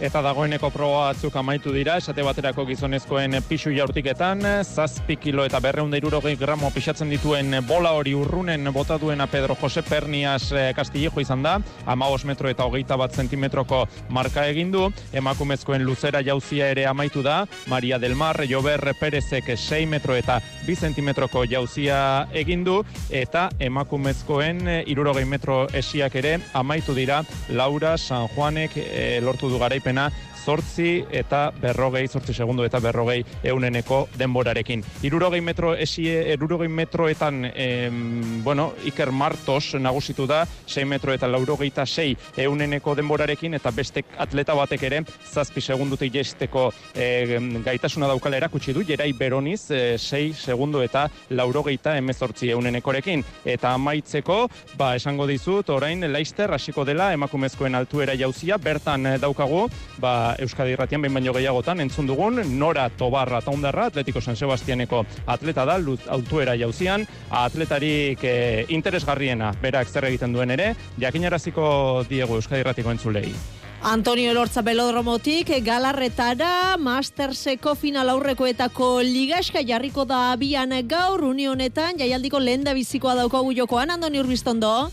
[0.03, 6.01] Eta dagoeneko proba batzuk amaitu dira, esate baterako gizonezkoen pisu jaurtiketan, zazpi kilo eta berreunda
[6.01, 11.61] irurogei gramo pixatzen dituen bola hori urrunen bota duena Pedro Jose Pernias Kastillejo izan da,
[11.87, 17.99] ama metro eta hogeita bat zentimetroko marka egindu, emakumezkoen luzera jauzia ere amaitu da, Maria
[17.99, 25.69] del Mar, Jober Perezek 6 metro eta 2 zentimetroko jauzia egindu, eta emakumezkoen irurogei metro
[25.73, 30.11] esiak ere amaitu dira, Laura San Juanek e, lortu du garaipena
[30.45, 34.85] zortzi eta berrogei, zortzi segundo eta berrogei euneneko denborarekin.
[35.03, 41.87] Irurogei metro esie, irurogei metroetan, em, bueno, Iker Martos nagusitu da, 6 metro eta laurogeita
[41.87, 48.75] 6 euneneko denborarekin, eta beste atleta batek ere, zazpi segundutik jesteko e, gaitasuna daukala erakutsi
[48.77, 53.25] du, jerai beroniz, e, 6 segundo eta laurogeita emezortzi eunenekorekin.
[53.45, 59.67] Eta amaitzeko, ba, esango dizut, orain, Leister hasiko dela, emakumezkoen altuera jauzia, bertan eh, daukagu,
[60.03, 65.65] ba, Euskadi Irratian behin baino gehiagotan entzun dugun Nora Tobarra Taundarra Atletico San Sebastianeko atleta
[65.65, 67.07] da luz altuera jauzian.
[67.31, 73.35] Atletarik eh, interesgarriena berak zer egiten duen ere jakinaraziko diegu Euskadi Irratiko entzulei.
[73.85, 82.65] Antonio Elortza Belodromotik galarretara Masterseko final aurrekoetako ligaska jarriko da abian gaur unionetan jaialdiko lehen
[82.65, 83.91] da bizikoa daukagu jokoan.
[83.91, 84.91] Andoni Urbiztondo.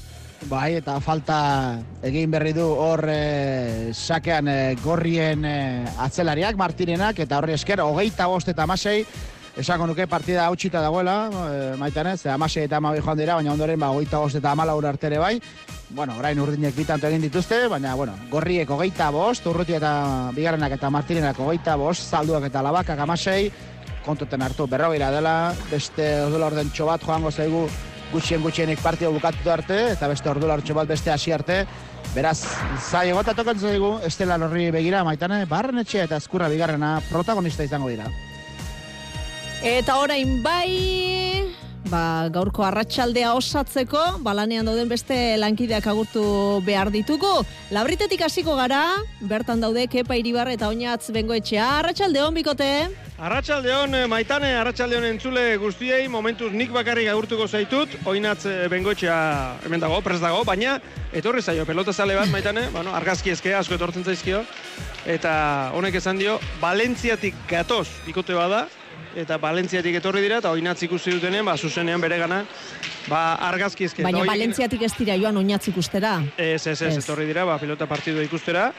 [0.50, 1.36] Bai, eta falta
[2.02, 8.26] egin berri du hor e, sakean e, gorrien e, atzelariak, Martinenak, eta horri esker, hogeita
[8.28, 9.04] bost eta amasei,
[9.62, 13.80] esako nuke partida hautsita dagoela, e, maitan ez, amasei eta amabi joan dira, baina ondoren,
[13.80, 15.36] ba, hogeita bost eta amala artere bai,
[15.92, 20.90] bueno, orain urdinek bitanto egin dituzte, baina, bueno, gorriek hogeita bost, urruti eta bigarrenak eta
[20.90, 23.52] Martinenak hogeita bost, zalduak eta labakak amasei,
[24.06, 27.68] kontuten hartu berrogeira dela, beste odula orden txobat joango zaigu
[28.12, 31.66] gutxien gutxienik partida bukatu arte, eta beste ordu lartxo bat beste hasi arte.
[32.12, 32.42] Beraz,
[32.90, 38.10] zai egota tokatzen zaigu, Estela Lorri begira, maitane, barren eta eskurra bigarrena protagonista izango dira.
[39.64, 41.54] Eta orain bai,
[41.90, 46.24] ba, gaurko arratsaldea osatzeko, balanean dauden beste lankideak agurtu
[46.66, 47.32] behar ditugu.
[47.72, 48.84] Labritetik hasiko gara,
[49.22, 51.68] bertan daude Kepa Iribar eta Oinatz Bengoetxea.
[51.80, 52.72] Arratsalde hon bikote.
[53.22, 59.18] Arratxaldeon, maitane, arratxaldeon entzule guztiei, momentuz nik bakarrik agurtuko zaitut, oinatz bengoetxea
[59.68, 60.80] hemen dago, prest dago, baina
[61.14, 64.42] etorri zaio, pelota zale bat, maitane, bueno, argazki ezkea, asko etortzen zaizkio,
[65.06, 65.34] eta
[65.78, 68.66] honek esan dio, Valentziatik gatoz ikote bada,
[69.16, 72.42] eta Valentziatik etorri dira, eta oinatz ikusi dutenen, ba, zuzenean bere gana,
[73.10, 74.08] ba, argazki ezkea.
[74.08, 76.18] Baina Valentziatik ez dira joan oinatz ikustera.
[76.38, 78.70] Ez, ez, ez, etorri dira, ba, pilota partidua ikustera,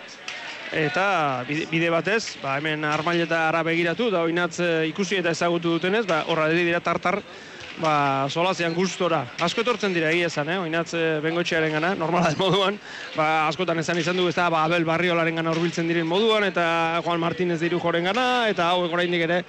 [0.73, 1.07] eta
[1.49, 4.59] bide batez, ba, hemen armaileta ara begiratu, da oinatz
[4.89, 7.21] ikusi eta ezagutu dutenez, ba, horra dira tartar,
[7.81, 9.23] ba, solazean gustora.
[9.41, 10.59] Asko etortzen dira egia esan, eh?
[10.61, 10.93] oinatz
[11.25, 12.79] bengotxearen gana, normala moduan,
[13.17, 16.65] ba, askotan esan izan dugu, ez da, ba, Abel Barriolaren gana urbiltzen diren moduan, eta
[17.05, 19.43] Juan Martínez diru joren gana, eta hau oraindik ere,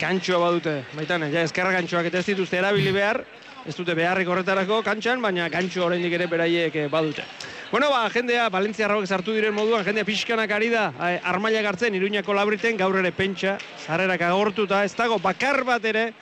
[0.00, 3.22] gantxoa badute, baitan, ja, ezkerra gantxoak eta ez dituzte erabili behar,
[3.64, 7.24] ez dute beharrik horretarako kantxan, baina gantxo oraindik ere beraiek badute.
[7.70, 11.94] Bueno, ba, jendea, Valentzia Rauek sartu diren moduan, jendea pixkanak ari da, eh, armaila gartzen,
[11.94, 16.12] iruñako labriten, gaur ere pentsa, zarrerak agortuta, ez dago bakar bat ere,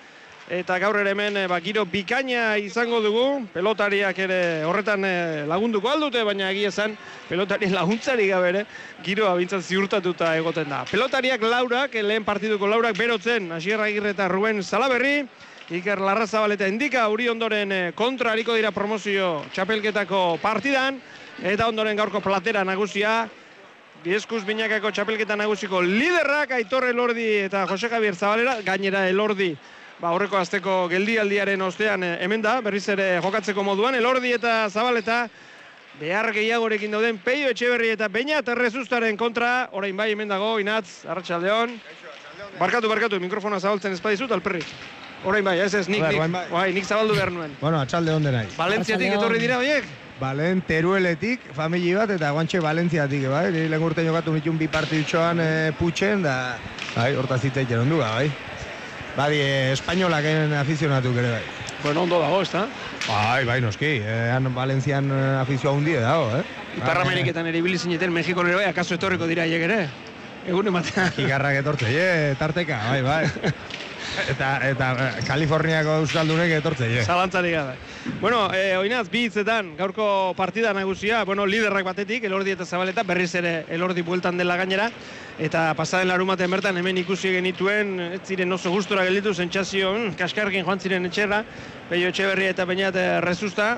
[0.52, 3.22] eta gaur ere hemen eh, ba, giro bikaina izango dugu,
[3.54, 6.92] pelotariak ere horretan eh, lagunduko aldute, baina egia esan
[7.30, 8.66] pelotarien laguntzari gabe ere,
[9.06, 10.82] giroa bintzat ziurtatuta egoten da.
[10.90, 15.24] Pelotariak laurak, eh, lehen partiduko laurak berotzen, Asierra Agirre eta Ruben Salaberri,
[15.72, 21.00] Iker Larrazabaleta indika, uri ondoren kontra hariko dira promozio txapelketako partidan,
[21.40, 23.22] eta ondoren gaurko platera nagusia,
[24.02, 29.52] Bieskuz binakako txapelketa nagusiko liderrak, Aitor Elordi eta Jose Javier Zabalera, gainera Elordi
[30.02, 35.22] ba, horreko azteko geldialdiaren ostean eh, hemen da, berriz ere jokatzeko moduan, Elordi eta Zabaleta,
[36.00, 41.04] behar gehiagorekin dauden Peio Etxeberri eta Beña eta Rezustaren kontra, orain bai hemen dago, Inatz,
[41.06, 41.78] Arratxaldeon.
[42.58, 44.62] Barkatu, barkatu, mikrofona zabaltzen espadizut, alperri.
[45.24, 46.46] Orain bai, ez ez, nik, nik, bai.
[46.50, 47.52] bai, nik zabaldu behar nuen.
[47.60, 48.50] Bueno, atxalde onde nahi.
[48.58, 49.86] Valentziatik etorri dira, oiek?
[50.18, 53.46] Balen Terueletik, famili bat, eta guantxe Valentziatik, bai?
[53.54, 56.36] Ni lehen urte jokatu mitun bi partidutxoan e, putxen, da,
[56.96, 58.51] bai, hortaz zitzaitzen ondua, bai?
[59.12, 59.40] Badi,
[59.74, 61.42] espainolaken afizionatuk ere, bai.
[61.82, 62.62] Bueno, ondo dago, ez da?
[63.04, 66.44] Bai, bai, noski, eh, han Valentzian eh, afizioa hundie dago, eh?
[66.78, 69.78] Ipar Ameriketan ere ibili zineten, Mexiko nire bai, akaso etorriko dira hiek ere?
[70.48, 71.10] Egun ematea.
[71.18, 72.08] Kigarrak etortze, je,
[72.40, 73.52] tarteka, bai, bai.
[74.28, 77.04] eta, eta eh, Kaliforniako euskaldunek etortze, je.
[77.04, 77.74] Zalantzari gabe.
[78.20, 83.30] Bueno, eh, oinaz, bi hitzetan, gaurko partida nagusia, bueno, liderrak batetik, Elordi eta Zabaleta, berriz
[83.38, 84.90] ere Elordi bueltan dela gainera,
[85.38, 90.64] eta pasaden larumaten bertan hemen ikusi genituen, ez ziren oso gustora gelditu, sentsazio, mm, kaskarkin
[90.66, 91.42] joan ziren etxerra,
[91.88, 93.76] Peio Etxeberria eta Peñat eh, Rezusta,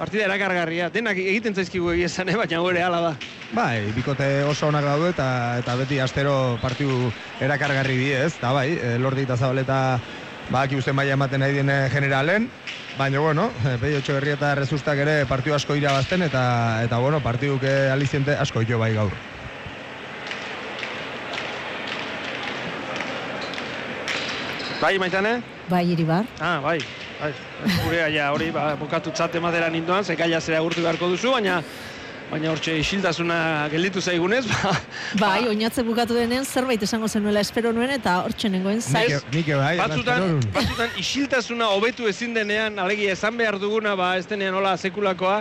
[0.00, 3.12] partida erakargarria, denak egiten zaizkigu egia esan, eh, baina gore hala da.
[3.52, 5.28] Bai, bikote oso onak daude eta
[5.60, 7.10] eta beti astero partidu
[7.44, 8.32] erakargarri die, ez?
[8.40, 9.98] Da bai, eh, Lordi eta Zabaleta
[10.50, 12.48] baki uste maila ematen nahi dien eh, generalen,
[12.96, 16.44] baina bueno, eh, Peio Etxeberria eta Rezustak ere partidu asko irabazten eta
[16.86, 19.12] eta bueno, partiduk aliziente asko jo bai gaur.
[24.80, 25.42] Bai, maitane?
[25.68, 26.24] Bai, iribar.
[26.40, 26.78] Ah, bai,
[27.20, 27.32] bai.
[27.84, 31.60] Gure ja hori, ba, bukatu txate madera ninduan, zekaila zera agurtu beharko duzu, baina
[32.30, 33.36] baina hortxe isiltasuna
[33.72, 34.70] gelditu zaigunez, ba,
[35.18, 39.24] Bai, oinatze bukatu denean zerbait esango zenuela espero nuen eta hortxe nengoen zaiz.
[39.34, 44.54] Nike bai, batzutan, batzutan isiltasuna hobetu ezin denean, alegia esan behar duguna, ba, ez denean
[44.54, 45.40] hola sekulakoa,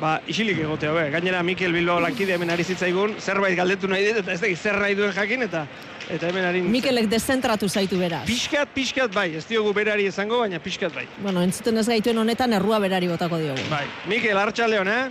[0.00, 1.04] ba, isilik egotea, be.
[1.14, 4.80] Gainera Mikel Bilbao lankide hemen ari zitzaigun, zerbait galdetu nahi dut, eta ez dakit zer
[4.80, 5.66] nahi duen jakin, eta
[6.06, 6.62] eta hemen ari...
[6.62, 8.24] Mikelek dezentratu zaitu beraz.
[8.28, 11.06] Pixkat, pixkat bai, ez diogu berari esango, baina pixkat bai.
[11.18, 13.64] Bueno, entzuten ez gaituen honetan errua berari botako diogu.
[13.72, 15.06] Bai, Mikel, hartxaldeon, eh?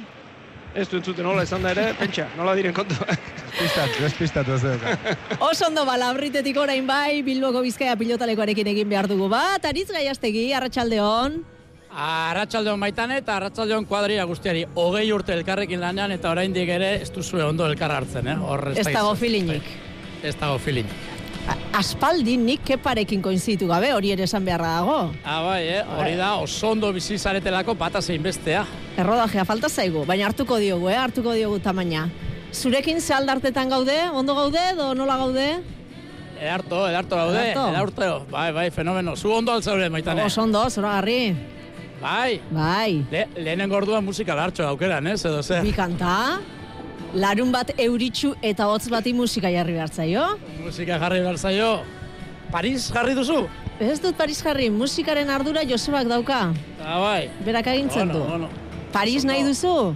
[0.76, 2.98] Ez du entzuten nola esan da ere, pentsa, nola diren kontu.
[3.56, 5.12] Pistatu, ez pistatu ez dut.
[5.40, 11.55] Oso ondo balabritetik orain bai, Bilboko Bizkaia pilotalekoarekin egin behar dugu bat, Aritz Gaiastegi, Arratsaldeon.
[11.96, 14.66] Arratsaldeon baitane eta arratsaldeon kuadria guztiari.
[14.76, 18.36] Hogei urte elkarrekin lanean eta oraindik ere ez duzue ondo elkar hartzen, eh?
[18.36, 19.70] Hor Ez dago filinik.
[20.24, 21.14] Ez dago filinik.
[21.78, 24.98] Aspaldi nik keparekin koinzitu gabe, hori ere esan beharra dago.
[25.24, 25.82] Ah, bai, eh?
[25.98, 28.66] Hori da, oso ondo bizi zaretelako bata zein bestea.
[28.98, 30.98] Errodajea falta zaigu, baina hartuko diogu, eh?
[31.00, 32.10] hartuko diogu tamaina.
[32.52, 35.50] Zurekin ze aldartetan gaude, ondo gaude, edo nola gaude?
[36.36, 38.26] Edarto, edarto gaude, Edarto?
[38.32, 39.16] Bai, bai, fenomeno.
[39.16, 40.26] Zu ondo altzaude, maitane.
[40.26, 41.55] Oso ondo, zoragarri.
[42.02, 42.42] Bai.
[42.52, 43.06] Bai.
[43.12, 45.24] Le, lehenengo orduan musika lartxo aukeran, ez?
[45.26, 45.64] Edo zer?
[45.66, 46.40] Bi kanta,
[47.16, 50.26] larun bat euritxu eta hotz bati musika jarri behar zaio.
[50.64, 51.70] Musika jarri behar zaio.
[52.52, 53.46] Paris jarri duzu?
[53.80, 56.54] Ez dut Paris jarri, musikaren ardura Josebak dauka.
[56.84, 57.30] Ah, bai.
[57.46, 58.30] Berak agintzen Bueno, du.
[58.30, 58.50] bueno.
[58.94, 59.96] Paris nahi duzu?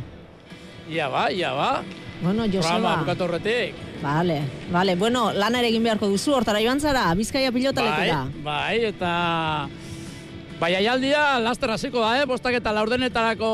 [0.90, 1.84] Ia ba, ia ba.
[2.22, 2.96] Bueno, Programa Joseba.
[3.04, 3.76] bukatu horretik.
[4.02, 4.42] Vale,
[4.72, 4.96] vale.
[4.96, 8.26] Bueno, lana ere egin beharko duzu, hortara joan zara, Bizkaia pilotalekura.
[8.26, 9.70] Bai, bai, eta...
[10.60, 12.26] Bai, aialdia, laster hasiko da, eh?
[12.28, 13.50] Bostak eta laurdenetarako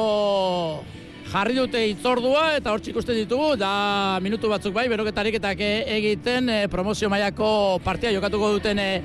[1.30, 6.64] jarri dute itzordua eta hor ikusten ditugu, da minutu batzuk bai, beroketarik eta egiten eh,
[6.72, 9.04] promozio mailako partia jokatuko duten eh,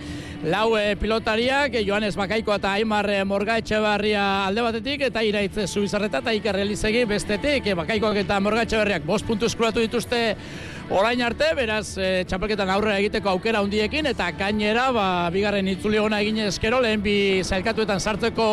[0.49, 6.23] lau eh, pilotariak, eh, Joanes Bakaiko eta Aimar Morga Etxebarria alde batetik, eta iraitz Zubizarreta
[6.25, 10.37] eta Iker Elizegi bestetik, eh, Bakaikoak eta Morga Etxebarriak bost puntu eskuratu dituzte
[10.91, 16.19] orain arte, beraz, e, txapelketan aurrera egiteko aukera handiekin, eta gainera, ba, bigarren itzuli ona
[16.25, 17.15] egin ezkero, lehen bi
[17.45, 18.49] zailkatuetan sartzeko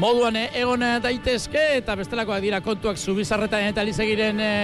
[0.00, 4.54] moduan eh, egon daitezke, eta bestelakoak dira kontuak zubizarretan eta lizegiren e,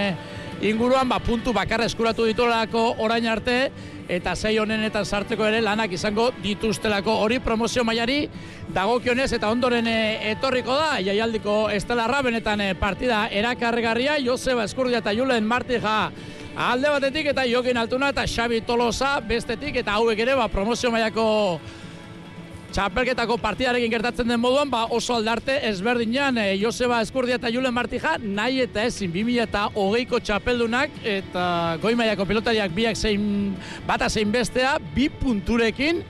[0.65, 3.59] inguruan, ba, puntu bakarra eskuratu ditolako orain arte,
[4.09, 7.11] eta sei honenetan sartzeko ere lanak izango dituztelako.
[7.25, 8.21] Hori promozio mailari
[8.73, 14.15] dagokionez eta ondoren etorriko da jaialdiko estelarra benetan partida erakargarria.
[14.23, 15.97] Joseba Eskurdia eta Julen Martija
[16.57, 21.25] alde batetik eta Jokin Altuna eta Xabi Tolosa bestetik eta hauek ere ba, promozio mailako
[22.73, 28.17] txapelketako partidarekin gertatzen den moduan, ba oso aldarte ezberdinan e, Joseba Eskurdia eta Julen Martija
[28.23, 33.53] nahi eta ezin 2000 eta hogeiko txapeldunak eta goimaiako pilotariak biak zein
[33.87, 36.01] bata zein bestea bi punturekin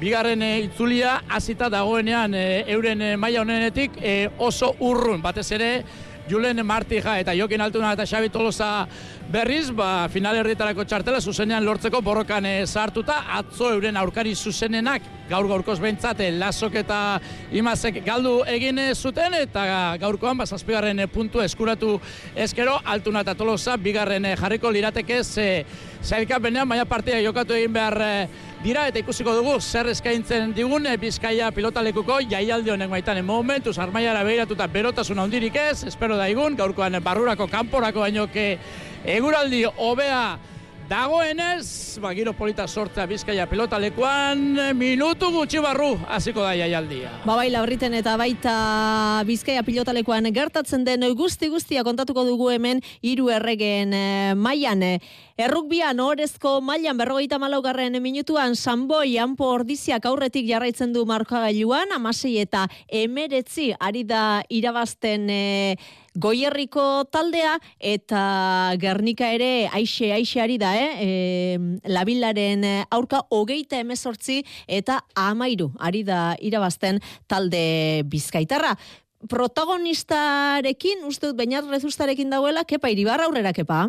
[0.00, 5.24] bigarren e, itzulia hasita dagoenean e, euren e, maila honenetik e, oso urrun.
[5.24, 5.70] Batez ere
[6.28, 8.86] Julen Martija eta Jokin Altuna eta Xabi Tolosa
[9.32, 15.48] berriz, ba, final herrietarako txartela zuzenean lortzeko borrokan e, sartuta, atzo euren aurkari zuzenenak gaur
[15.48, 16.98] gaurkoz behintzat eh, lasok eta
[17.56, 19.64] imazek galdu egin zuten eta
[20.00, 21.98] gaurkoan ba, zazpigarren eh, puntu eskuratu
[22.36, 25.48] eskero, Altuna eta Tolosa bigarren jarriko lirateke ze
[26.04, 28.00] zailkapenean, baina partia jokatu egin behar
[28.64, 34.66] dira eta ikusiko dugu zer eskaintzen digun Bizkaia pilotalekuko jaialdi honek baitan momentuz armaiara behiratuta
[34.72, 38.46] berotasun handirik ez, espero daigun, gaurkoan barrurako kanporako bainoke
[39.04, 40.38] eguraldi hobea
[40.88, 47.10] dagoenez, ba, giro polita sortzea bizkaia pelota lekuan, minutu gutxi barru, hasiko da jaialdia.
[47.24, 48.54] Ba bai, labriten eta baita
[49.28, 55.00] bizkaia pilotalekuan gertatzen den guzti guztia kontatuko dugu hemen hiru erregen eh, mailan.
[55.34, 62.68] Errukbian orezko mailan berrogeita malaugarren minutuan Sanboi anpo ordiziak aurretik jarraitzen du markagailuan, amasei eta
[62.86, 65.42] emeretzi ari da irabazten e,
[66.14, 70.90] Goierriko taldea eta Gernika ere aixe aixeari da, eh?
[71.02, 71.58] E,
[71.90, 72.62] labilaren
[72.94, 78.76] aurka hogeita emezortzi eta amairu ari da irabazten talde bizkaitarra.
[79.28, 83.88] Protagonistarekin, uste dut, bainat rezustarekin dauela, kepa iribarra aurrera, kepa?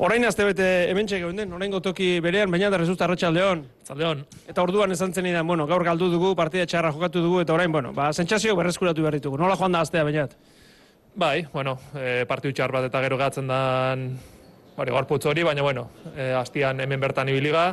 [0.00, 3.60] Orain azte bete hemen txek den, orain gotoki berean, baina da resulta arratxaldeon.
[3.84, 4.22] Zaldeon.
[4.48, 7.72] Eta orduan esan zen idan, bueno, gaur galdu dugu, partida txarra jokatu dugu, eta orain,
[7.72, 9.36] bueno, ba, sentsazio berreskuratu behar ditugu.
[9.38, 10.32] Nola joan da aztea, bainat?
[11.14, 14.06] Bai, bueno, e, partiu txar bat eta gero gatzen dan,
[14.78, 17.66] bari, gorputz hori, baina, bueno, e, aztian hemen bertan ibiliga,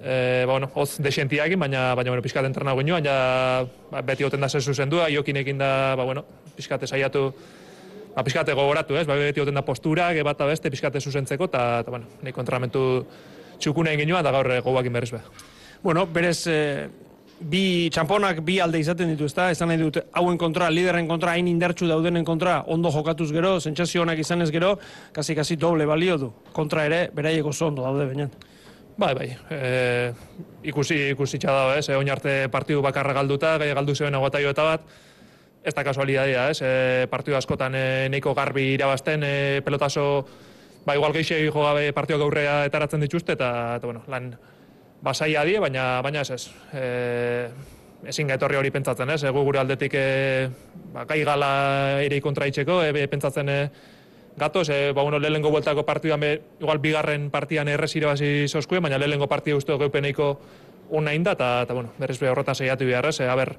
[0.00, 3.12] e, ba, bueno, hoz desentiagin, baina, baina, bueno, pixkat entrena baina,
[3.92, 6.24] ba, beti oten da zezu zendua, jokinekin da, ba, bueno,
[6.56, 7.28] pixkate saiatu,
[8.16, 12.32] ba, pixkate gogoratu, ez, bai beti da postura, bat beste pixkate zuzentzeko, eta, bueno, nahi
[12.32, 13.04] kontramentu
[13.60, 15.26] txukuna egin da gaur eh, gogoakin berriz behar.
[15.82, 16.88] Bueno, berez, e,
[17.40, 19.50] bi txamponak bi alde izaten ditu, ezta?
[19.52, 24.02] Esan nahi dut, hauen kontra, liderren kontra, hain indertsu daudenen kontra, ondo jokatuz gero, sentsazio
[24.02, 24.78] honak izanez gero,
[25.12, 26.32] kasi-kasi doble balio du.
[26.52, 28.30] Kontra ere, beraieko ondo daude, baina.
[28.96, 30.12] Bai, bai, e,
[30.64, 34.64] ikusi, ikusi txada, ez, e, oin arte partidu bakarra galduta, gai galdu zeuen agotaio eta
[34.64, 34.88] bat,
[35.66, 36.60] ez da kasualidadea, ez?
[36.62, 40.24] E, partidu askotan e, neiko garbi irabazten, e, pelotaso,
[40.86, 43.48] ba, igual geixe jo gabe partioak aurrea etaratzen dituzte, eta,
[43.80, 44.30] eta bueno, lan
[45.02, 46.44] basai adie, baina, baina ez ez.
[46.72, 46.84] E,
[48.06, 49.24] ezin etorri hori pentsatzen, ez?
[49.26, 50.06] Egu gure aldetik e,
[50.94, 51.50] ba, gai gala
[52.06, 53.56] ere kontraitzeko, e, pentsatzen e,
[54.38, 56.30] gatoz, e, ba, bueno, lehenengo bueltako partiduan, be,
[56.60, 60.36] igual bigarren partian errez irabazi zoskue, baina lehenengo partidu uste geupeneiko
[60.94, 63.56] unain da, eta, bueno, berriz be horretan saiatu biharrez, e, aber,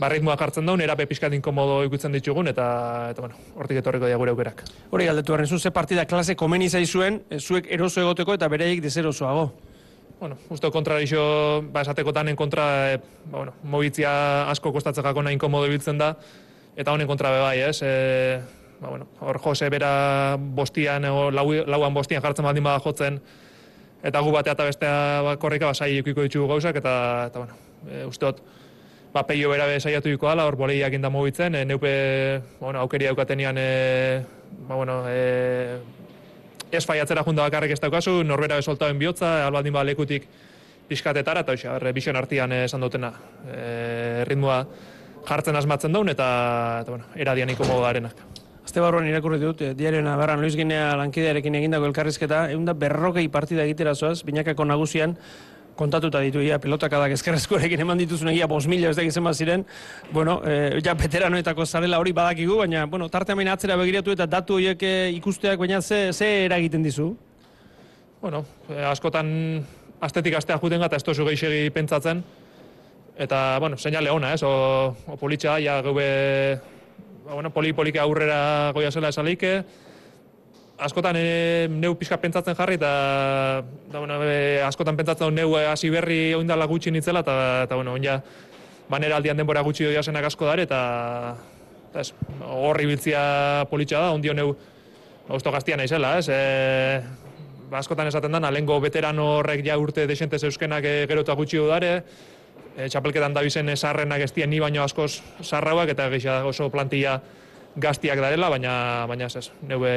[0.00, 2.66] ba, ritmoa jartzen daun, erape pixkat inkomodo ikutzen ditugun, eta,
[3.12, 4.62] eta bueno, hortik etorriko dira gure aukerak.
[4.90, 9.50] Hori galdetu horren, ze partida klase komeni zaizuen, zuek eroso egoteko eta bereik dezerosoago.
[10.20, 11.22] Bueno, uste kontrarizio,
[11.72, 12.96] ba, esateko tanen kontra, e,
[13.26, 16.14] ba, bueno, mobitzia asko kostatzen jako nahi inkomodo ibiltzen da,
[16.76, 17.82] eta honen kontra bebai, ez?
[17.82, 18.40] E,
[18.80, 23.20] ba, bueno, hor Jose bera bostian, o, lau, lauan bostian jartzen baldin bada jotzen,
[24.02, 26.94] eta gu batea eta bestea ba, korrika, ba, sai ikiko ditugu gauzak, eta,
[27.32, 27.56] eta bueno,
[27.88, 28.44] e, usteot,
[29.12, 33.58] ba, peio bera saiatu duko ala, hor boleiak inda mugitzen, e, neupe, bueno, aukeri daukatenian,
[33.58, 34.22] e,
[34.68, 35.78] ba, bueno, e,
[36.70, 40.28] ez faiatzera junda bakarrik ez daukazu, norbera besoltauen bihotza, albaldin ba lekutik
[40.88, 43.12] pixkatetara, eta hoxe, bision artian esan dutena,
[43.50, 44.64] e, ritmoa
[45.26, 46.28] jartzen asmatzen daun, eta,
[46.82, 48.22] eta bueno, eradian ikomo garenak.
[48.64, 53.26] Azte barruan irakurri dut, eh, diaren abarran Luis Ginea lankidearekin egindako elkarrizketa, egun da berrokei
[53.32, 55.16] partida egitera zoaz, binakako nagusian,
[55.80, 59.64] kontatuta ditu ia pelotakadak eskerrezkorekin eman dituzun egia bos mila ez da gizema ziren,
[60.12, 64.58] bueno, e, ja veteranoetako zarela hori badakigu, baina, bueno, tarte amain atzera begiratu eta datu
[64.58, 67.10] horiek eh, ikusteak, baina ze, ze eragiten dizu?
[68.20, 69.30] Bueno, e, askotan
[70.00, 72.22] astetik astea juten gata ez tozu geixegi pentsatzen,
[73.20, 74.52] eta, bueno, seinale ona, ez, o,
[75.06, 76.08] o politxa, ja, gaube,
[77.24, 78.40] ba, bueno, poli-polike aurrera
[78.76, 79.62] goia zela esaleike,
[80.80, 82.90] askotan e, neu pixka pentsatzen jarri eta
[83.92, 87.36] da, bueno, e, askotan pentsatzen neu hasi berri oindala gutxi nitzela eta,
[87.66, 88.20] eta bueno, onja
[88.90, 90.80] banera aldian denbora gutxi doia zenak asko dara eta
[92.00, 92.10] ez,
[92.46, 94.54] horri biltzia politxa da, ondio neu
[95.30, 96.28] guztu gaztia naizela, ez?
[96.32, 97.00] E,
[97.70, 101.60] ba, askotan esaten dana, lehenko veteran horrek ja urte desente zeuskenak e, gero eta gutxi
[101.68, 101.92] dare,
[102.76, 107.20] e, txapelketan da bizen sarrenak ez ni baino askoz sarrauak eta gehiago oso plantilla
[107.76, 108.72] gaztiak darela, baina,
[109.10, 109.92] baina ez, neue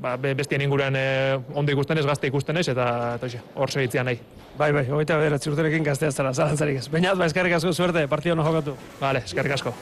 [0.00, 1.06] ba, bestien inguruan e,
[1.54, 4.20] ondo ikusten ez, gazte ikusten ez, eta, eta hor segitzea nahi.
[4.58, 6.88] Bai, bai, hogeita bederatzi urterekin gaztea zara, zalantzarik ez.
[6.92, 8.76] Baina, ba, eskarrik asko zuerte, partio no jokatu.
[9.00, 9.74] Bale, eskarrik asko.